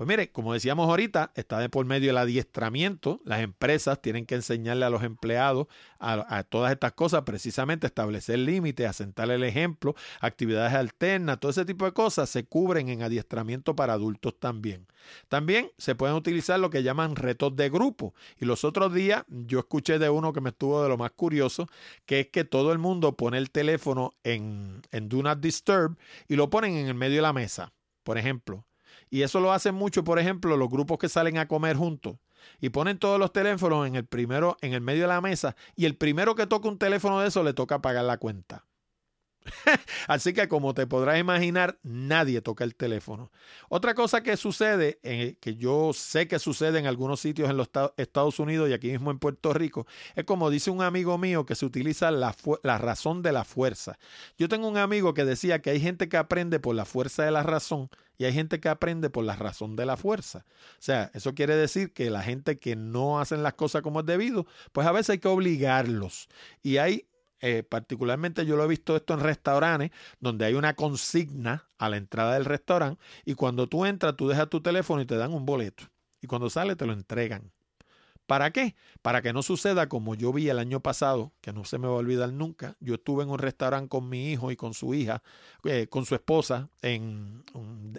[0.00, 3.20] Pues mire, como decíamos ahorita, está de por medio el adiestramiento.
[3.22, 5.66] Las empresas tienen que enseñarle a los empleados
[5.98, 11.84] a, todas estas cosas, precisamente establecer límites, asentarle el ejemplo, actividades alternas, todo ese tipo
[11.84, 14.86] de cosas se cubren en adiestramiento para adultos también.
[15.28, 18.14] También se pueden utilizar lo que llaman retos de grupo.
[18.38, 21.66] Y los otros días yo escuché de uno que me estuvo de lo más curioso,
[22.06, 26.36] que es que todo el mundo pone el teléfono en, en Do Not Disturb y
[26.36, 27.74] lo ponen en el medio de la mesa.
[28.02, 28.64] Por ejemplo,
[29.10, 32.16] y eso lo hacen mucho, por ejemplo, los grupos que salen a comer juntos
[32.60, 35.84] y ponen todos los teléfonos en el primero, en el medio de la mesa, y
[35.84, 38.64] el primero que toca un teléfono de eso le toca pagar la cuenta.
[40.08, 43.30] Así que como te podrás imaginar, nadie toca el teléfono.
[43.68, 47.68] Otra cosa que sucede, eh, que yo sé que sucede en algunos sitios en los
[47.96, 51.54] Estados Unidos y aquí mismo en Puerto Rico, es como dice un amigo mío que
[51.54, 53.98] se utiliza la, la razón de la fuerza.
[54.38, 57.30] Yo tengo un amigo que decía que hay gente que aprende por la fuerza de
[57.30, 60.44] la razón y hay gente que aprende por la razón de la fuerza.
[60.78, 64.06] O sea, eso quiere decir que la gente que no hacen las cosas como es
[64.06, 66.28] debido, pues a veces hay que obligarlos.
[66.62, 67.06] Y hay
[67.40, 71.96] eh, particularmente yo lo he visto esto en restaurantes donde hay una consigna a la
[71.96, 75.46] entrada del restaurante y cuando tú entras tú dejas tu teléfono y te dan un
[75.46, 75.84] boleto
[76.20, 77.50] y cuando sale te lo entregan.
[78.30, 78.76] ¿Para qué?
[79.02, 81.94] Para que no suceda como yo vi el año pasado, que no se me va
[81.94, 82.76] a olvidar nunca.
[82.78, 85.20] Yo estuve en un restaurante con mi hijo y con su hija,
[85.64, 87.42] eh, con su esposa en,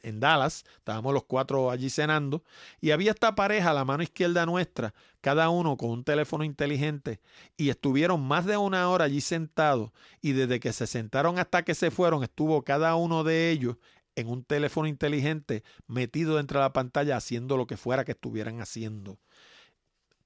[0.03, 0.63] en Dallas.
[0.77, 2.45] Estábamos los cuatro allí cenando
[2.79, 7.19] y había esta pareja la mano izquierda nuestra, cada uno con un teléfono inteligente
[7.57, 11.75] y estuvieron más de una hora allí sentados y desde que se sentaron hasta que
[11.75, 13.75] se fueron estuvo cada uno de ellos
[14.15, 18.61] en un teléfono inteligente metido dentro de la pantalla haciendo lo que fuera que estuvieran
[18.61, 19.17] haciendo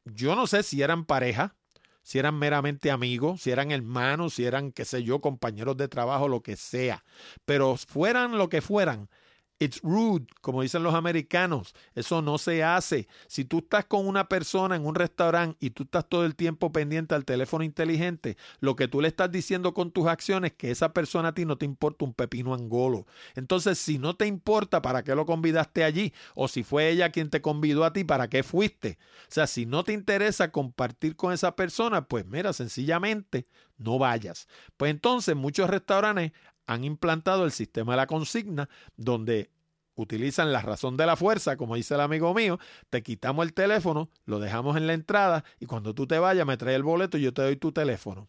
[0.05, 1.55] yo no sé si eran pareja,
[2.01, 6.27] si eran meramente amigos, si eran hermanos, si eran, qué sé yo, compañeros de trabajo,
[6.27, 7.03] lo que sea,
[7.45, 9.09] pero fueran lo que fueran,
[9.57, 11.73] It's rude, como dicen los americanos.
[11.93, 13.07] Eso no se hace.
[13.27, 16.73] Si tú estás con una persona en un restaurante y tú estás todo el tiempo
[16.73, 20.71] pendiente al teléfono inteligente, lo que tú le estás diciendo con tus acciones es que
[20.71, 23.05] esa persona a ti no te importa un pepino angolo.
[23.35, 26.13] Entonces, si no te importa, ¿para qué lo convidaste allí?
[26.35, 28.97] O si fue ella quien te convidó a ti, ¿para qué fuiste?
[29.29, 33.47] O sea, si no te interesa compartir con esa persona, pues mira, sencillamente
[33.77, 34.47] no vayas.
[34.77, 36.33] Pues entonces muchos restaurantes
[36.67, 39.49] han implantado el sistema de la consigna donde
[39.95, 42.59] utilizan la razón de la fuerza, como dice el amigo mío,
[42.89, 46.57] te quitamos el teléfono, lo dejamos en la entrada y cuando tú te vayas me
[46.57, 48.27] traes el boleto y yo te doy tu teléfono.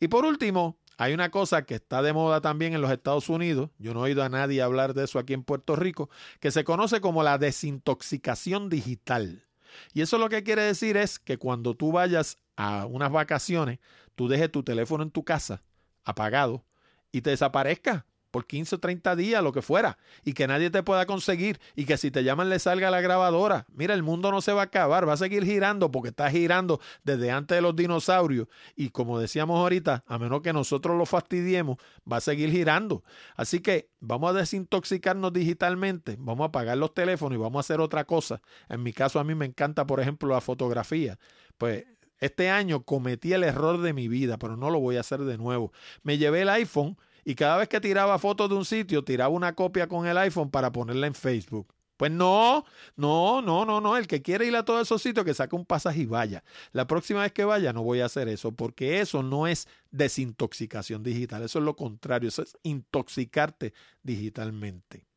[0.00, 3.70] Y por último, hay una cosa que está de moda también en los Estados Unidos,
[3.78, 6.10] yo no he oído a nadie hablar de eso aquí en Puerto Rico,
[6.40, 9.44] que se conoce como la desintoxicación digital.
[9.92, 13.78] Y eso lo que quiere decir es que cuando tú vayas a unas vacaciones,
[14.16, 15.62] tú dejes tu teléfono en tu casa
[16.04, 16.64] apagado
[17.12, 20.82] y te desaparezca por 15 o 30 días, lo que fuera, y que nadie te
[20.82, 23.66] pueda conseguir, y que si te llaman le salga la grabadora.
[23.72, 26.80] Mira, el mundo no se va a acabar, va a seguir girando porque está girando
[27.04, 31.78] desde antes de los dinosaurios, y como decíamos ahorita, a menos que nosotros lo fastidiemos,
[32.10, 33.02] va a seguir girando.
[33.36, 37.80] Así que vamos a desintoxicarnos digitalmente, vamos a apagar los teléfonos y vamos a hacer
[37.80, 38.40] otra cosa.
[38.68, 41.18] En mi caso, a mí me encanta, por ejemplo, la fotografía.
[41.56, 41.86] Pues
[42.20, 45.38] este año cometí el error de mi vida, pero no lo voy a hacer de
[45.38, 45.72] nuevo.
[46.02, 49.54] Me llevé el iPhone y cada vez que tiraba fotos de un sitio, tiraba una
[49.54, 51.74] copia con el iPhone para ponerla en Facebook.
[51.98, 52.64] Pues no,
[52.94, 53.96] no, no, no, no.
[53.96, 56.44] El que quiere ir a todos esos sitios, que saque un pasaje y vaya.
[56.70, 61.02] La próxima vez que vaya no voy a hacer eso, porque eso no es desintoxicación
[61.02, 61.42] digital.
[61.42, 65.08] Eso es lo contrario, eso es intoxicarte digitalmente.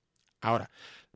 [0.42, 0.72] Ahora,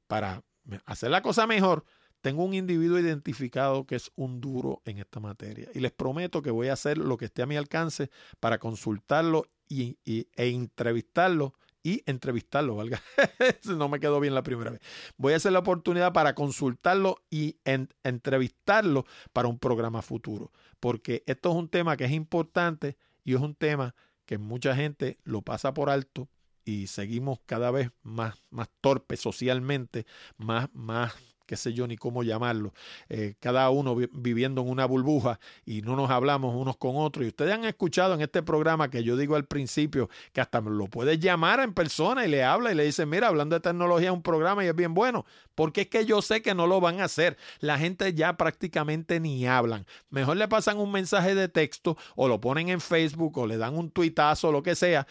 [0.06, 0.44] para
[0.86, 1.84] hacer la cosa mejor,
[2.26, 6.50] tengo un individuo identificado que es un duro en esta materia y les prometo que
[6.50, 8.10] voy a hacer lo que esté a mi alcance
[8.40, 11.54] para consultarlo y, e entrevistarlo
[11.84, 13.00] y entrevistarlo, valga.
[13.78, 14.82] no me quedó bien la primera vez.
[15.18, 17.58] Voy a hacer la oportunidad para consultarlo y
[18.04, 23.40] entrevistarlo para un programa futuro, porque esto es un tema que es importante y es
[23.40, 23.94] un tema
[24.26, 26.28] que mucha gente lo pasa por alto
[26.64, 30.08] y seguimos cada vez más, más torpes socialmente,
[30.38, 31.14] más, más
[31.46, 32.74] qué sé yo ni cómo llamarlo,
[33.10, 37.26] eh, cada uno viviendo en una burbuja y no nos hablamos unos con otros.
[37.26, 40.88] Y ustedes han escuchado en este programa que yo digo al principio que hasta lo
[40.88, 44.14] puedes llamar en persona y le habla y le dice, mira, hablando de tecnología es
[44.14, 47.02] un programa y es bien bueno, porque es que yo sé que no lo van
[47.02, 47.38] a hacer.
[47.60, 49.86] La gente ya prácticamente ni hablan.
[50.10, 53.78] Mejor le pasan un mensaje de texto o lo ponen en Facebook o le dan
[53.78, 55.08] un tuitazo o lo que sea.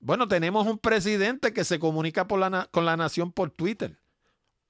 [0.00, 3.98] Bueno, tenemos un presidente que se comunica la, con la nación por Twitter.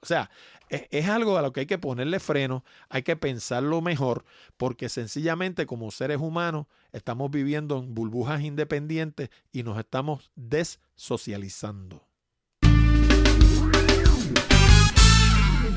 [0.01, 0.31] O sea,
[0.71, 4.25] es, algo a lo que hay que ponerle freno, hay que pensarlo mejor,
[4.57, 12.07] porque sencillamente como seres humanos estamos viviendo en burbujas independientes y nos estamos desocializando.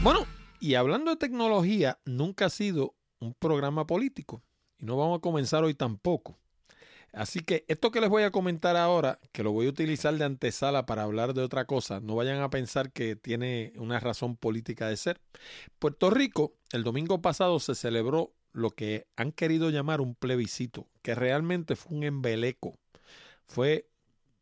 [0.03, 0.25] Bueno,
[0.59, 4.41] y hablando de tecnología, nunca ha sido un programa político
[4.79, 6.40] y no vamos a comenzar hoy tampoco.
[7.13, 10.23] Así que esto que les voy a comentar ahora, que lo voy a utilizar de
[10.23, 14.87] antesala para hablar de otra cosa, no vayan a pensar que tiene una razón política
[14.87, 15.19] de ser.
[15.77, 21.15] Puerto Rico, el domingo pasado se celebró lo que han querido llamar un plebiscito, que
[21.15, 22.79] realmente fue un embeleco.
[23.45, 23.89] Fue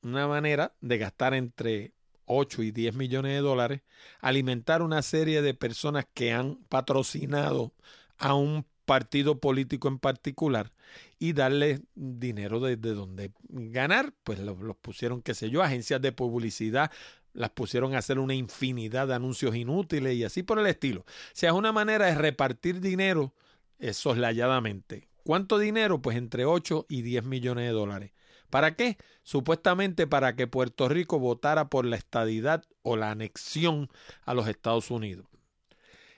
[0.02, 1.94] una manera de gastar entre
[2.26, 3.82] 8 y 10 millones de dólares,
[4.22, 7.74] alimentar una serie de personas que han patrocinado
[8.18, 10.72] a un partido político en particular
[11.20, 16.92] y darle dinero de, donde ganar, pues los pusieron, qué sé yo, agencias de publicidad,
[17.34, 21.02] las pusieron a hacer una infinidad de anuncios inútiles y así por el estilo.
[21.02, 23.36] O sea, es una manera de repartir dinero
[23.78, 25.08] eh, soslayadamente.
[25.24, 26.02] ¿Cuánto dinero?
[26.02, 28.12] Pues entre 8 y 10 millones de dólares.
[28.50, 28.98] ¿Para qué?
[29.22, 33.88] Supuestamente para que Puerto Rico votara por la estadidad o la anexión
[34.26, 35.28] a los Estados Unidos.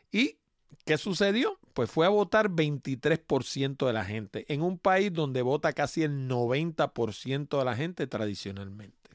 [0.10, 0.38] ¿Y
[0.86, 1.60] qué sucedió?
[1.74, 6.28] Pues fue a votar 23% de la gente en un país donde vota casi el
[6.28, 9.12] 90% de la gente tradicionalmente.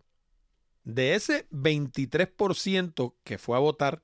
[0.85, 4.03] De ese 23% que fue a votar,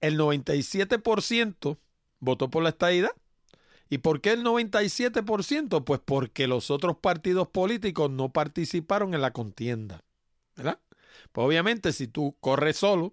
[0.00, 1.78] el 97%
[2.20, 3.10] votó por la estadidad.
[3.88, 5.84] ¿Y por qué el 97%?
[5.84, 10.02] Pues porque los otros partidos políticos no participaron en la contienda.
[10.56, 10.80] ¿Verdad?
[11.32, 13.12] Pues obviamente si tú corres solo,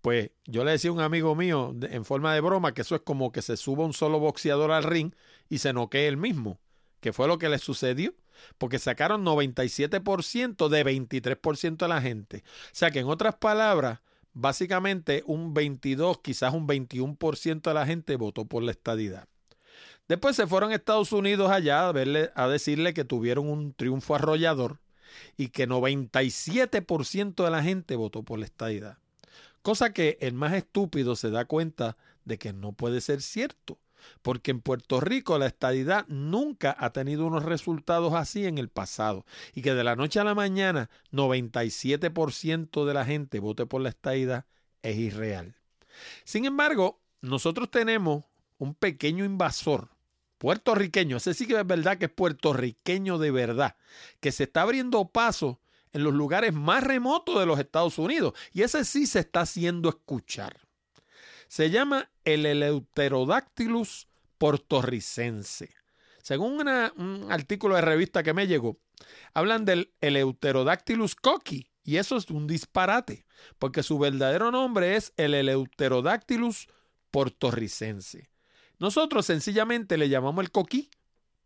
[0.00, 3.02] pues yo le decía a un amigo mío en forma de broma que eso es
[3.02, 5.12] como que se suba un solo boxeador al ring
[5.48, 6.58] y se noquee el mismo,
[7.00, 8.14] que fue lo que le sucedió,
[8.58, 12.44] porque sacaron 97% de 23% de la gente.
[12.46, 14.00] O sea que en otras palabras,
[14.32, 19.28] básicamente un 22, quizás un 21% de la gente votó por la estadidad.
[20.08, 24.14] Después se fueron a Estados Unidos allá a, verle, a decirle que tuvieron un triunfo
[24.14, 24.80] arrollador
[25.36, 28.98] y que 97% de la gente votó por la estadidad.
[29.62, 33.78] Cosa que el más estúpido se da cuenta de que no puede ser cierto,
[34.22, 39.26] porque en Puerto Rico la estadidad nunca ha tenido unos resultados así en el pasado
[39.54, 43.90] y que de la noche a la mañana 97% de la gente vote por la
[43.90, 44.46] estadidad
[44.82, 45.56] es irreal.
[46.24, 48.24] Sin embargo, nosotros tenemos
[48.58, 49.88] un pequeño invasor
[50.38, 53.76] puertorriqueño, ese sí que es verdad que es puertorriqueño de verdad,
[54.20, 55.60] que se está abriendo paso
[55.92, 58.34] en los lugares más remotos de los Estados Unidos.
[58.52, 60.60] Y ese sí se está haciendo escuchar.
[61.48, 65.74] Se llama el Eleuterodactylus portorricense.
[66.22, 68.78] Según un artículo de revista que me llegó,
[69.34, 71.70] hablan del Eleuterodactylus coqui.
[71.82, 73.26] Y eso es un disparate,
[73.58, 76.68] porque su verdadero nombre es el Eleuterodactylus
[77.10, 78.30] portorricense.
[78.78, 80.90] Nosotros sencillamente le llamamos el coquí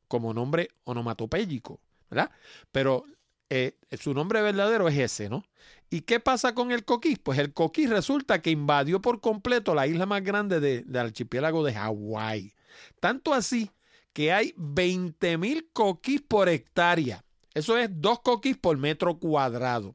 [0.09, 1.81] como nombre onomatopéyico,
[2.11, 2.31] ¿verdad?
[2.71, 3.05] Pero
[3.51, 5.45] eh, su nombre verdadero es ese, ¿no?
[5.91, 7.17] ¿Y qué pasa con el coquí?
[7.17, 11.75] Pues el coquí resulta que invadió por completo la isla más grande del archipiélago de
[11.75, 12.53] Hawái.
[13.01, 13.71] Tanto así
[14.13, 17.25] que hay 20 mil coquís por hectárea.
[17.53, 19.95] Eso es dos coquís por metro cuadrado.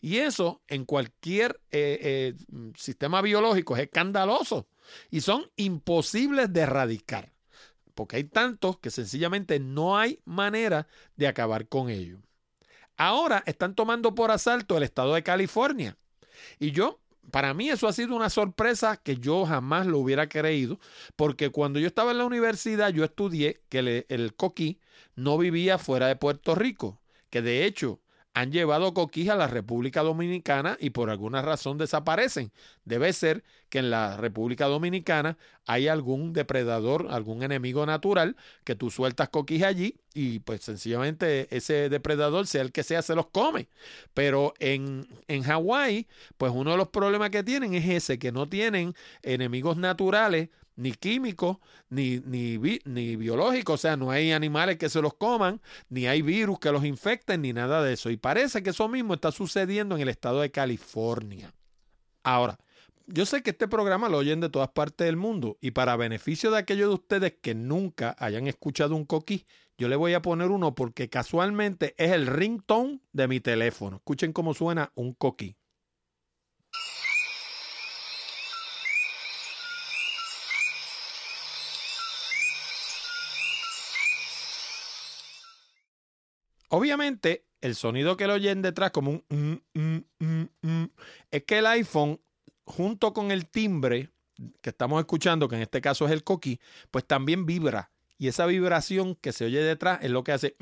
[0.00, 2.34] Y eso en cualquier eh, eh,
[2.76, 4.66] sistema biológico es escandaloso
[5.10, 7.32] y son imposibles de erradicar,
[7.94, 10.86] porque hay tantos que sencillamente no hay manera
[11.16, 12.20] de acabar con ellos.
[12.98, 15.96] Ahora están tomando por asalto el estado de California.
[16.58, 16.98] Y yo,
[17.30, 20.80] para mí eso ha sido una sorpresa que yo jamás lo hubiera creído,
[21.14, 24.80] porque cuando yo estaba en la universidad yo estudié que el, coquí
[25.14, 28.00] no vivía fuera de Puerto Rico, que de hecho
[28.34, 32.52] han llevado coquí a la República Dominicana y por alguna razón desaparecen.
[32.84, 38.90] Debe ser que en la República Dominicana hay algún depredador, algún enemigo natural que tú
[38.90, 43.68] sueltas coquís allí y pues sencillamente ese depredador, sea el que sea, se los come.
[44.14, 46.06] Pero en, en Hawái,
[46.36, 50.48] pues uno de los problemas que tienen es ese, que no tienen enemigos naturales
[50.78, 51.58] ni químicos,
[51.90, 56.60] ni, ni, ni o sea, no hay animales que se los coman, ni hay virus
[56.60, 58.10] que los infecten, ni nada de eso.
[58.10, 61.52] Y parece que eso mismo está sucediendo en el estado de California.
[62.22, 62.58] Ahora,
[63.06, 66.50] yo sé que este programa lo oyen de todas partes del mundo y para beneficio
[66.52, 69.46] de aquellos de ustedes que nunca hayan escuchado un coquí,
[69.78, 73.96] yo le voy a poner uno porque casualmente es el ringtone de mi teléfono.
[73.96, 75.56] Escuchen cómo suena un coquí.
[86.78, 90.84] Obviamente, el sonido que lo oyen detrás, como un mm, mm, mm,
[91.32, 92.20] es que el iPhone,
[92.64, 94.10] junto con el timbre
[94.60, 96.60] que estamos escuchando, que en este caso es el coquí,
[96.92, 97.90] pues también vibra.
[98.16, 100.56] Y esa vibración que se oye detrás es lo que hace.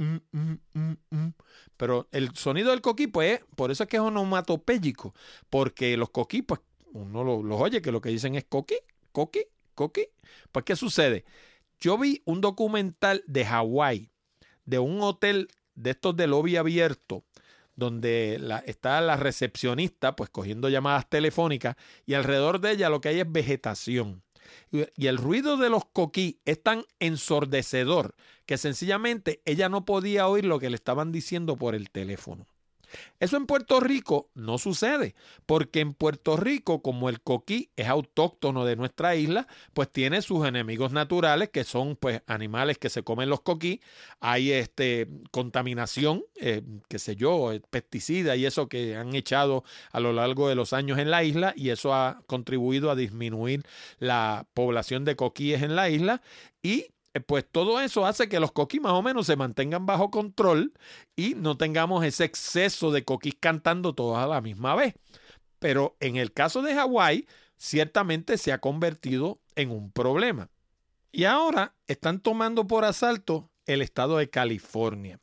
[1.76, 5.14] Pero el sonido del coquí, pues, por eso es que es onomatopéyico.
[5.50, 6.60] Porque los coquí, pues,
[6.94, 8.76] uno los, oye que lo que dicen es coquí,
[9.12, 9.44] coquí,
[9.74, 10.06] coquí.
[10.50, 11.26] Pues, ¿qué sucede?
[11.78, 14.10] Yo vi un documental de Hawái,
[14.64, 17.24] de un hotel de estos de lobby abierto,
[17.76, 23.20] donde está la recepcionista, pues cogiendo llamadas telefónicas, y alrededor de ella lo que hay
[23.20, 24.22] es vegetación.
[24.70, 28.14] Y, el ruido de los coquí es tan ensordecedor
[28.46, 32.46] que sencillamente ella no podía oír lo que le estaban diciendo por el teléfono.
[33.20, 35.14] Eso en Puerto Rico no sucede,
[35.46, 40.46] porque en Puerto Rico, como el coquí es autóctono de nuestra isla, pues tiene sus
[40.46, 43.80] enemigos naturales, que son pues animales que se comen los coquí.
[44.20, 50.00] Hay este, contaminación, eh, qué sé yo, eh, pesticidas y eso que han echado a
[50.00, 53.64] lo largo de los años en la isla, y eso ha contribuido a disminuir
[53.98, 56.22] la población de coquíes en la isla.
[56.62, 56.88] Y
[57.20, 60.72] pues todo eso hace que los coquis más o menos se mantengan bajo control
[61.14, 64.94] y no tengamos ese exceso de coquis cantando todas a la misma vez.
[65.58, 70.50] Pero en el caso de Hawái, ciertamente se ha convertido en un problema.
[71.12, 75.18] Y ahora están tomando por asalto el estado de California.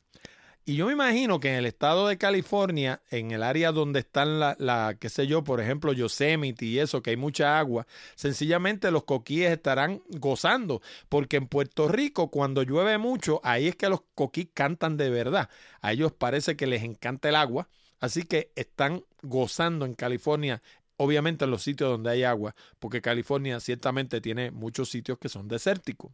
[0.65, 4.39] Y yo me imagino que en el estado de California, en el área donde están
[4.39, 7.85] la, la, qué sé yo, por ejemplo, Yosemite y eso, que hay mucha agua,
[8.15, 13.89] sencillamente los coquíes estarán gozando, porque en Puerto Rico, cuando llueve mucho, ahí es que
[13.89, 15.49] los coquíes cantan de verdad.
[15.81, 17.67] A ellos parece que les encanta el agua,
[17.99, 20.61] así que están gozando en California
[20.95, 25.49] obviamente en los sitios donde hay agua, porque California ciertamente tiene muchos sitios que son
[25.49, 26.11] desérticos.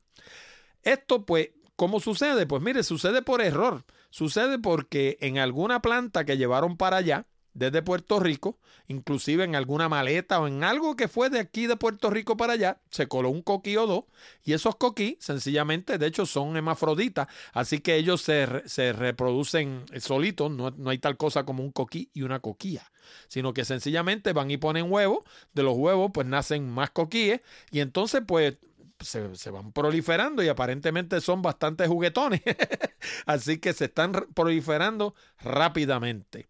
[0.81, 1.49] Esto pues
[1.79, 2.45] ¿Cómo sucede?
[2.45, 3.85] Pues mire, sucede por error.
[4.09, 8.59] Sucede porque en alguna planta que llevaron para allá, desde Puerto Rico,
[8.89, 12.51] inclusive en alguna maleta o en algo que fue de aquí de Puerto Rico para
[12.51, 14.03] allá, se coló un coquí o dos,
[14.43, 20.51] y esos coquí sencillamente, de hecho, son hemafroditas, así que ellos se, se reproducen solitos,
[20.51, 22.91] no, no, hay tal cosa como un coquí y una coquía,
[23.29, 25.19] sino que sencillamente van y ponen huevos,
[25.53, 27.39] de los huevos pues nacen más coquíes,
[27.71, 28.57] y entonces pues
[29.01, 32.41] se, van proliferando y aparentemente son bastante juguetones.
[33.25, 36.49] Así que se están proliferando rápidamente.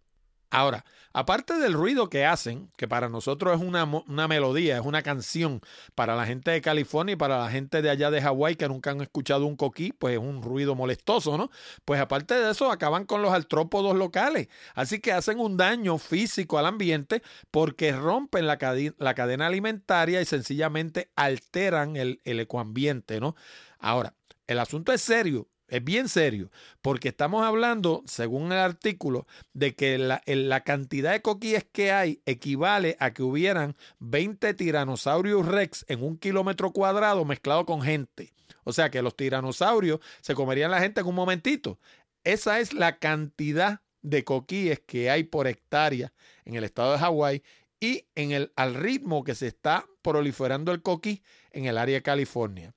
[0.52, 0.84] Ahora,
[1.14, 5.62] aparte del ruido que hacen, que para nosotros es una, una, melodía, es una canción,
[5.94, 8.90] para la gente de California y para la gente de allá de Hawái que nunca
[8.90, 11.52] han escuchado un coquí, pues es un ruido molestoso, ¿no?
[11.86, 14.48] Pues aparte de eso, acaban con los artrópodos locales.
[14.74, 17.22] Así que hacen un daño físico al ambiente
[17.52, 23.36] porque rompen la, cadena alimentaria y sencillamente alteran el, el ecoambiente, ¿no?
[23.78, 24.16] Ahora,
[24.48, 26.52] el asunto es serio es bien serio,
[26.82, 32.98] porque estamos hablando, según el artículo, de que la, cantidad de coquíes que hay equivale
[33.00, 38.34] a que hubieran 20 tiranosaurios rex en un kilómetro cuadrado mezclado con gente.
[38.64, 41.80] O sea que los tiranosaurios se comerían la gente en un momentito.
[42.24, 46.14] Esa es la cantidad de coquíes que hay por hectárea
[46.46, 47.44] en el estado de Hawái
[47.80, 52.02] y en el, al ritmo que se está proliferando el coquí en el área de
[52.02, 52.74] California.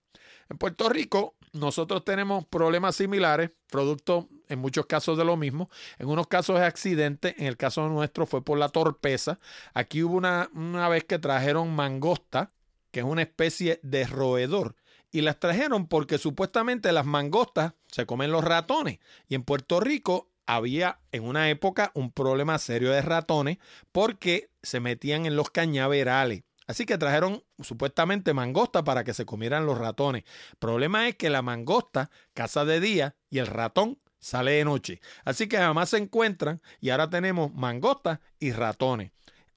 [0.48, 5.70] En Puerto Rico nosotros tenemos problemas similares, producto en muchos casos de lo mismo.
[5.98, 9.38] En unos casos es accidente, en el caso nuestro fue por la torpeza.
[9.74, 12.52] Aquí hubo una, una vez que trajeron mangosta,
[12.90, 14.76] que es una especie de roedor.
[15.10, 18.98] Y las trajeron porque supuestamente las mangostas se comen los ratones.
[19.28, 23.58] Y en Puerto Rico había en una época un problema serio de ratones
[23.92, 26.42] porque se metían en los cañaverales.
[26.66, 30.24] Así que trajeron supuestamente mangosta para que se comieran los ratones.
[30.58, 35.00] Problema es que la mangosta caza de día y el ratón sale de noche.
[35.24, 39.10] Así que jamás se encuentran y ahora tenemos mangosta y ratones.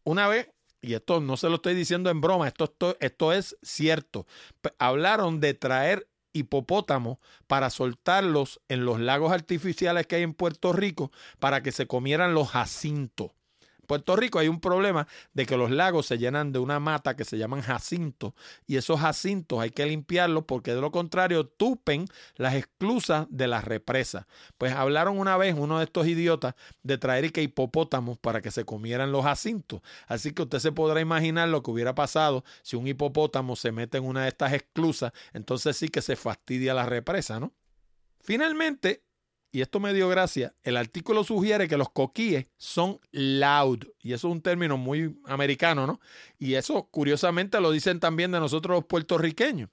[0.03, 0.49] Una vez,
[0.81, 4.27] y esto no se lo estoy diciendo en broma, esto, esto, esto es cierto,
[4.79, 11.11] hablaron de traer hipopótamos para soltarlos en los lagos artificiales que hay en Puerto Rico
[11.39, 13.31] para que se comieran los jacintos.
[13.85, 17.25] Puerto Rico hay un problema de que los lagos se llenan de una mata que
[17.25, 18.33] se llaman jacintos
[18.67, 22.05] y esos jacintos hay que limpiarlos porque de lo contrario tupen
[22.35, 24.25] las esclusas de las represas.
[24.57, 28.65] Pues hablaron una vez uno de estos idiotas de traer que hipopótamos para que se
[28.65, 29.81] comieran los jacintos.
[30.07, 33.97] Así que usted se podrá imaginar lo que hubiera pasado si un hipopótamo se mete
[33.97, 37.53] en una de estas esclusas, entonces sí que se fastidia la represa, ¿no?
[38.21, 39.04] Finalmente,
[39.55, 44.27] y esto me dio gracia, el artículo sugiere que los coquíes son loud, y eso
[44.27, 46.01] es un término muy americano, ¿no?
[46.37, 49.69] Y eso curiosamente lo dicen también de nosotros los puertorriqueños.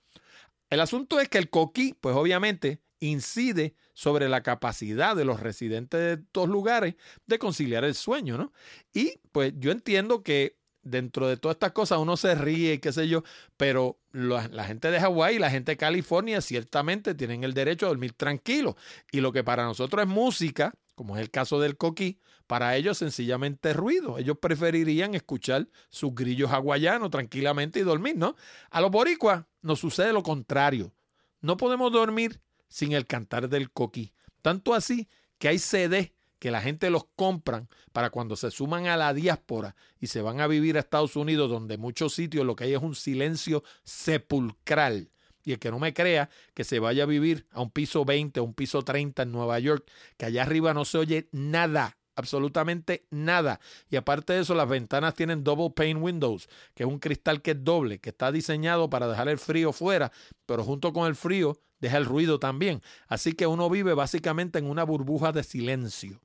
[0.70, 5.98] El asunto es que el coquí, pues obviamente, incide sobre la capacidad de los residentes
[5.98, 6.94] de estos lugares
[7.26, 8.52] de conciliar el sueño, ¿no?
[8.94, 13.08] Y pues yo entiendo que dentro de todas estas cosas uno se ríe, qué sé
[13.08, 13.22] yo,
[13.56, 17.90] pero la, gente de Hawái y la gente de California ciertamente tienen el derecho a
[17.90, 18.76] dormir tranquilo.
[19.10, 22.98] Y lo que para nosotros es música, como es el caso del coquí, para ellos
[22.98, 24.18] sencillamente es ruido.
[24.18, 28.36] Ellos preferirían escuchar sus grillos hawaianos tranquilamente y dormir, ¿no?
[28.70, 30.92] A los boricuas nos sucede lo contrario.
[31.40, 34.12] No podemos dormir sin el cantar del coquí.
[34.42, 35.08] Tanto así
[35.38, 36.12] que hay CD
[36.42, 40.40] que la gente los compran para cuando se suman a la diáspora y se van
[40.40, 45.12] a vivir a Estados Unidos, donde muchos sitios lo que hay es un silencio sepulcral.
[45.44, 48.40] Y el que no me crea que se vaya a vivir a un piso 20
[48.40, 53.06] o un piso 30 en Nueva York, que allá arriba no se oye nada, absolutamente
[53.12, 53.60] nada.
[53.88, 57.52] Y aparte de eso, las ventanas tienen double pane windows, que es un cristal que
[57.52, 60.10] es doble, que está diseñado para dejar el frío fuera,
[60.44, 62.82] pero junto con el frío deja el ruido también.
[63.06, 66.20] Así que uno vive básicamente en una burbuja de silencio.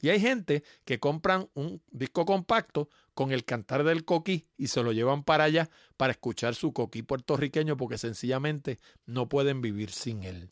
[0.00, 4.82] Y hay gente que compran un disco compacto con el cantar del coquí y se
[4.82, 10.22] lo llevan para allá para escuchar su coquí puertorriqueño porque sencillamente no pueden vivir sin
[10.22, 10.50] él.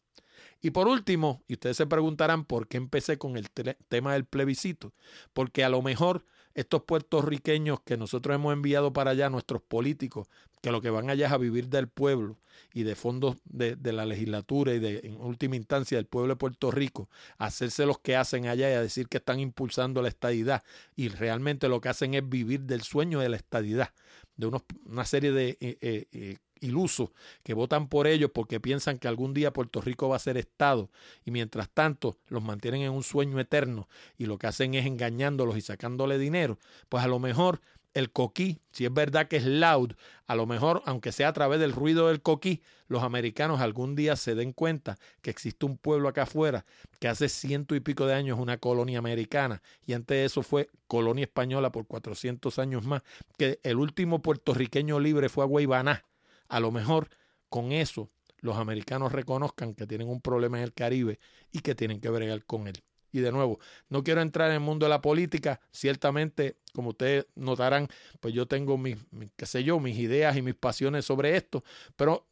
[0.60, 4.94] Y por último, y ustedes se preguntarán por qué empecé con el tema del plebiscito,
[5.34, 6.24] porque a lo mejor
[6.54, 10.28] estos puertorriqueños que nosotros hemos enviado para allá, nuestros políticos,
[10.62, 12.38] que lo que van allá es a vivir del pueblo
[12.72, 16.70] y de fondos de, la legislatura y de, en última instancia, del pueblo de Puerto
[16.70, 20.62] Rico, a hacerse los que hacen allá y a decir que están impulsando la estadidad.
[20.96, 23.90] Y realmente lo que hacen es vivir del sueño de la estadidad,
[24.36, 24.50] de
[24.86, 27.10] una serie de eh, eh, eh, ilusos
[27.42, 30.90] que votan por ellos porque piensan que algún día Puerto Rico va a ser Estado.
[31.24, 35.56] Y mientras tanto los mantienen en un sueño eterno y lo que hacen es engañándolos
[35.56, 36.58] y sacándole dinero,
[36.88, 37.60] pues a lo mejor
[37.94, 39.92] el coquí, si es verdad que es loud,
[40.26, 44.16] a lo mejor, aunque sea a través del ruido del coquí, los americanos algún día
[44.16, 46.66] se den cuenta que existe un pueblo acá afuera
[47.00, 49.62] que hace ciento y pico de años es una colonia americana.
[49.86, 53.02] Y antes de eso fue colonia española por 400 años más,
[53.38, 56.04] que el último puertorriqueño libre fue a Guaybaná.
[56.48, 57.08] A lo mejor
[57.48, 61.18] con eso los americanos reconozcan que tienen un problema en el Caribe
[61.52, 62.82] y que tienen que bregar con él.
[63.14, 65.60] Y de nuevo, no quiero entrar en el mundo de la política.
[65.70, 67.86] Ciertamente, como ustedes notarán,
[68.18, 68.96] pues yo tengo mis,
[69.36, 71.62] qué sé yo, mis ideas y mis pasiones sobre esto.
[71.94, 72.26] Pero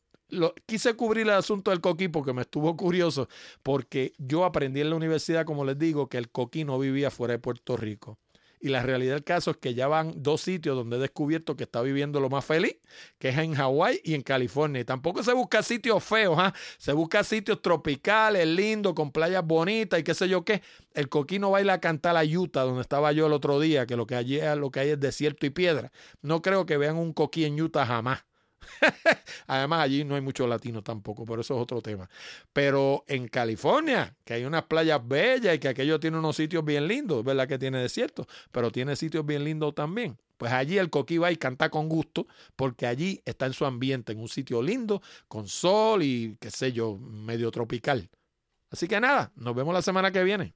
[0.67, 3.29] quise cubrir el asunto del coquí porque me estuvo curioso,
[3.63, 7.35] porque yo aprendí en la universidad, como les digo, que el coquí no vivía fuera
[7.35, 8.19] de Puerto Rico.
[8.65, 11.65] Y la realidad del caso es que ya van dos sitios donde he descubierto que
[11.65, 12.77] está viviendo lo más feliz,
[13.19, 14.81] que es en Hawái y en California.
[14.81, 16.55] Y tampoco se busca sitios feos, ¿ah?
[16.79, 20.63] se busca sitios tropicales, lindos, con playas bonitas y qué sé yo qué.
[20.95, 23.85] El coquino va a ir a cantar a Utah, donde estaba yo el otro día,
[23.85, 25.91] que lo que allí lo que hay es desierto y piedra.
[26.21, 28.25] No creo que vean un coquí en Utah jamás.
[29.47, 32.09] Además, allí no hay mucho latino tampoco, pero eso es otro tema.
[32.53, 36.87] Pero en California, que hay unas playas bellas y que aquello tiene unos sitios bien
[36.89, 37.49] lindos, ¿verdad?
[37.49, 40.19] Que tiene desierto, pero tiene sitios bien lindos también.
[40.37, 44.13] Pues allí el coquí va y canta con gusto, porque allí está en su ambiente,
[44.13, 48.11] en un sitio lindo, con sol y qué sé yo, medio tropical.
[48.71, 50.55] Así que nada, nos vemos la semana que viene.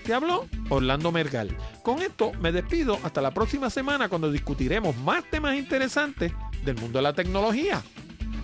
[0.05, 1.55] Te habló Orlando Mergal.
[1.83, 6.33] Con esto me despido hasta la próxima semana cuando discutiremos más temas interesantes
[6.65, 7.83] del mundo de la tecnología.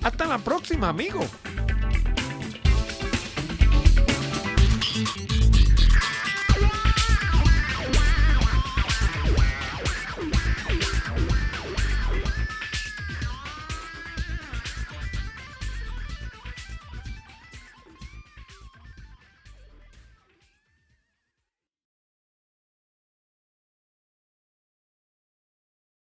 [0.03, 1.27] Hasta la próxima, amigos.
[4.95, 5.34] Thank you.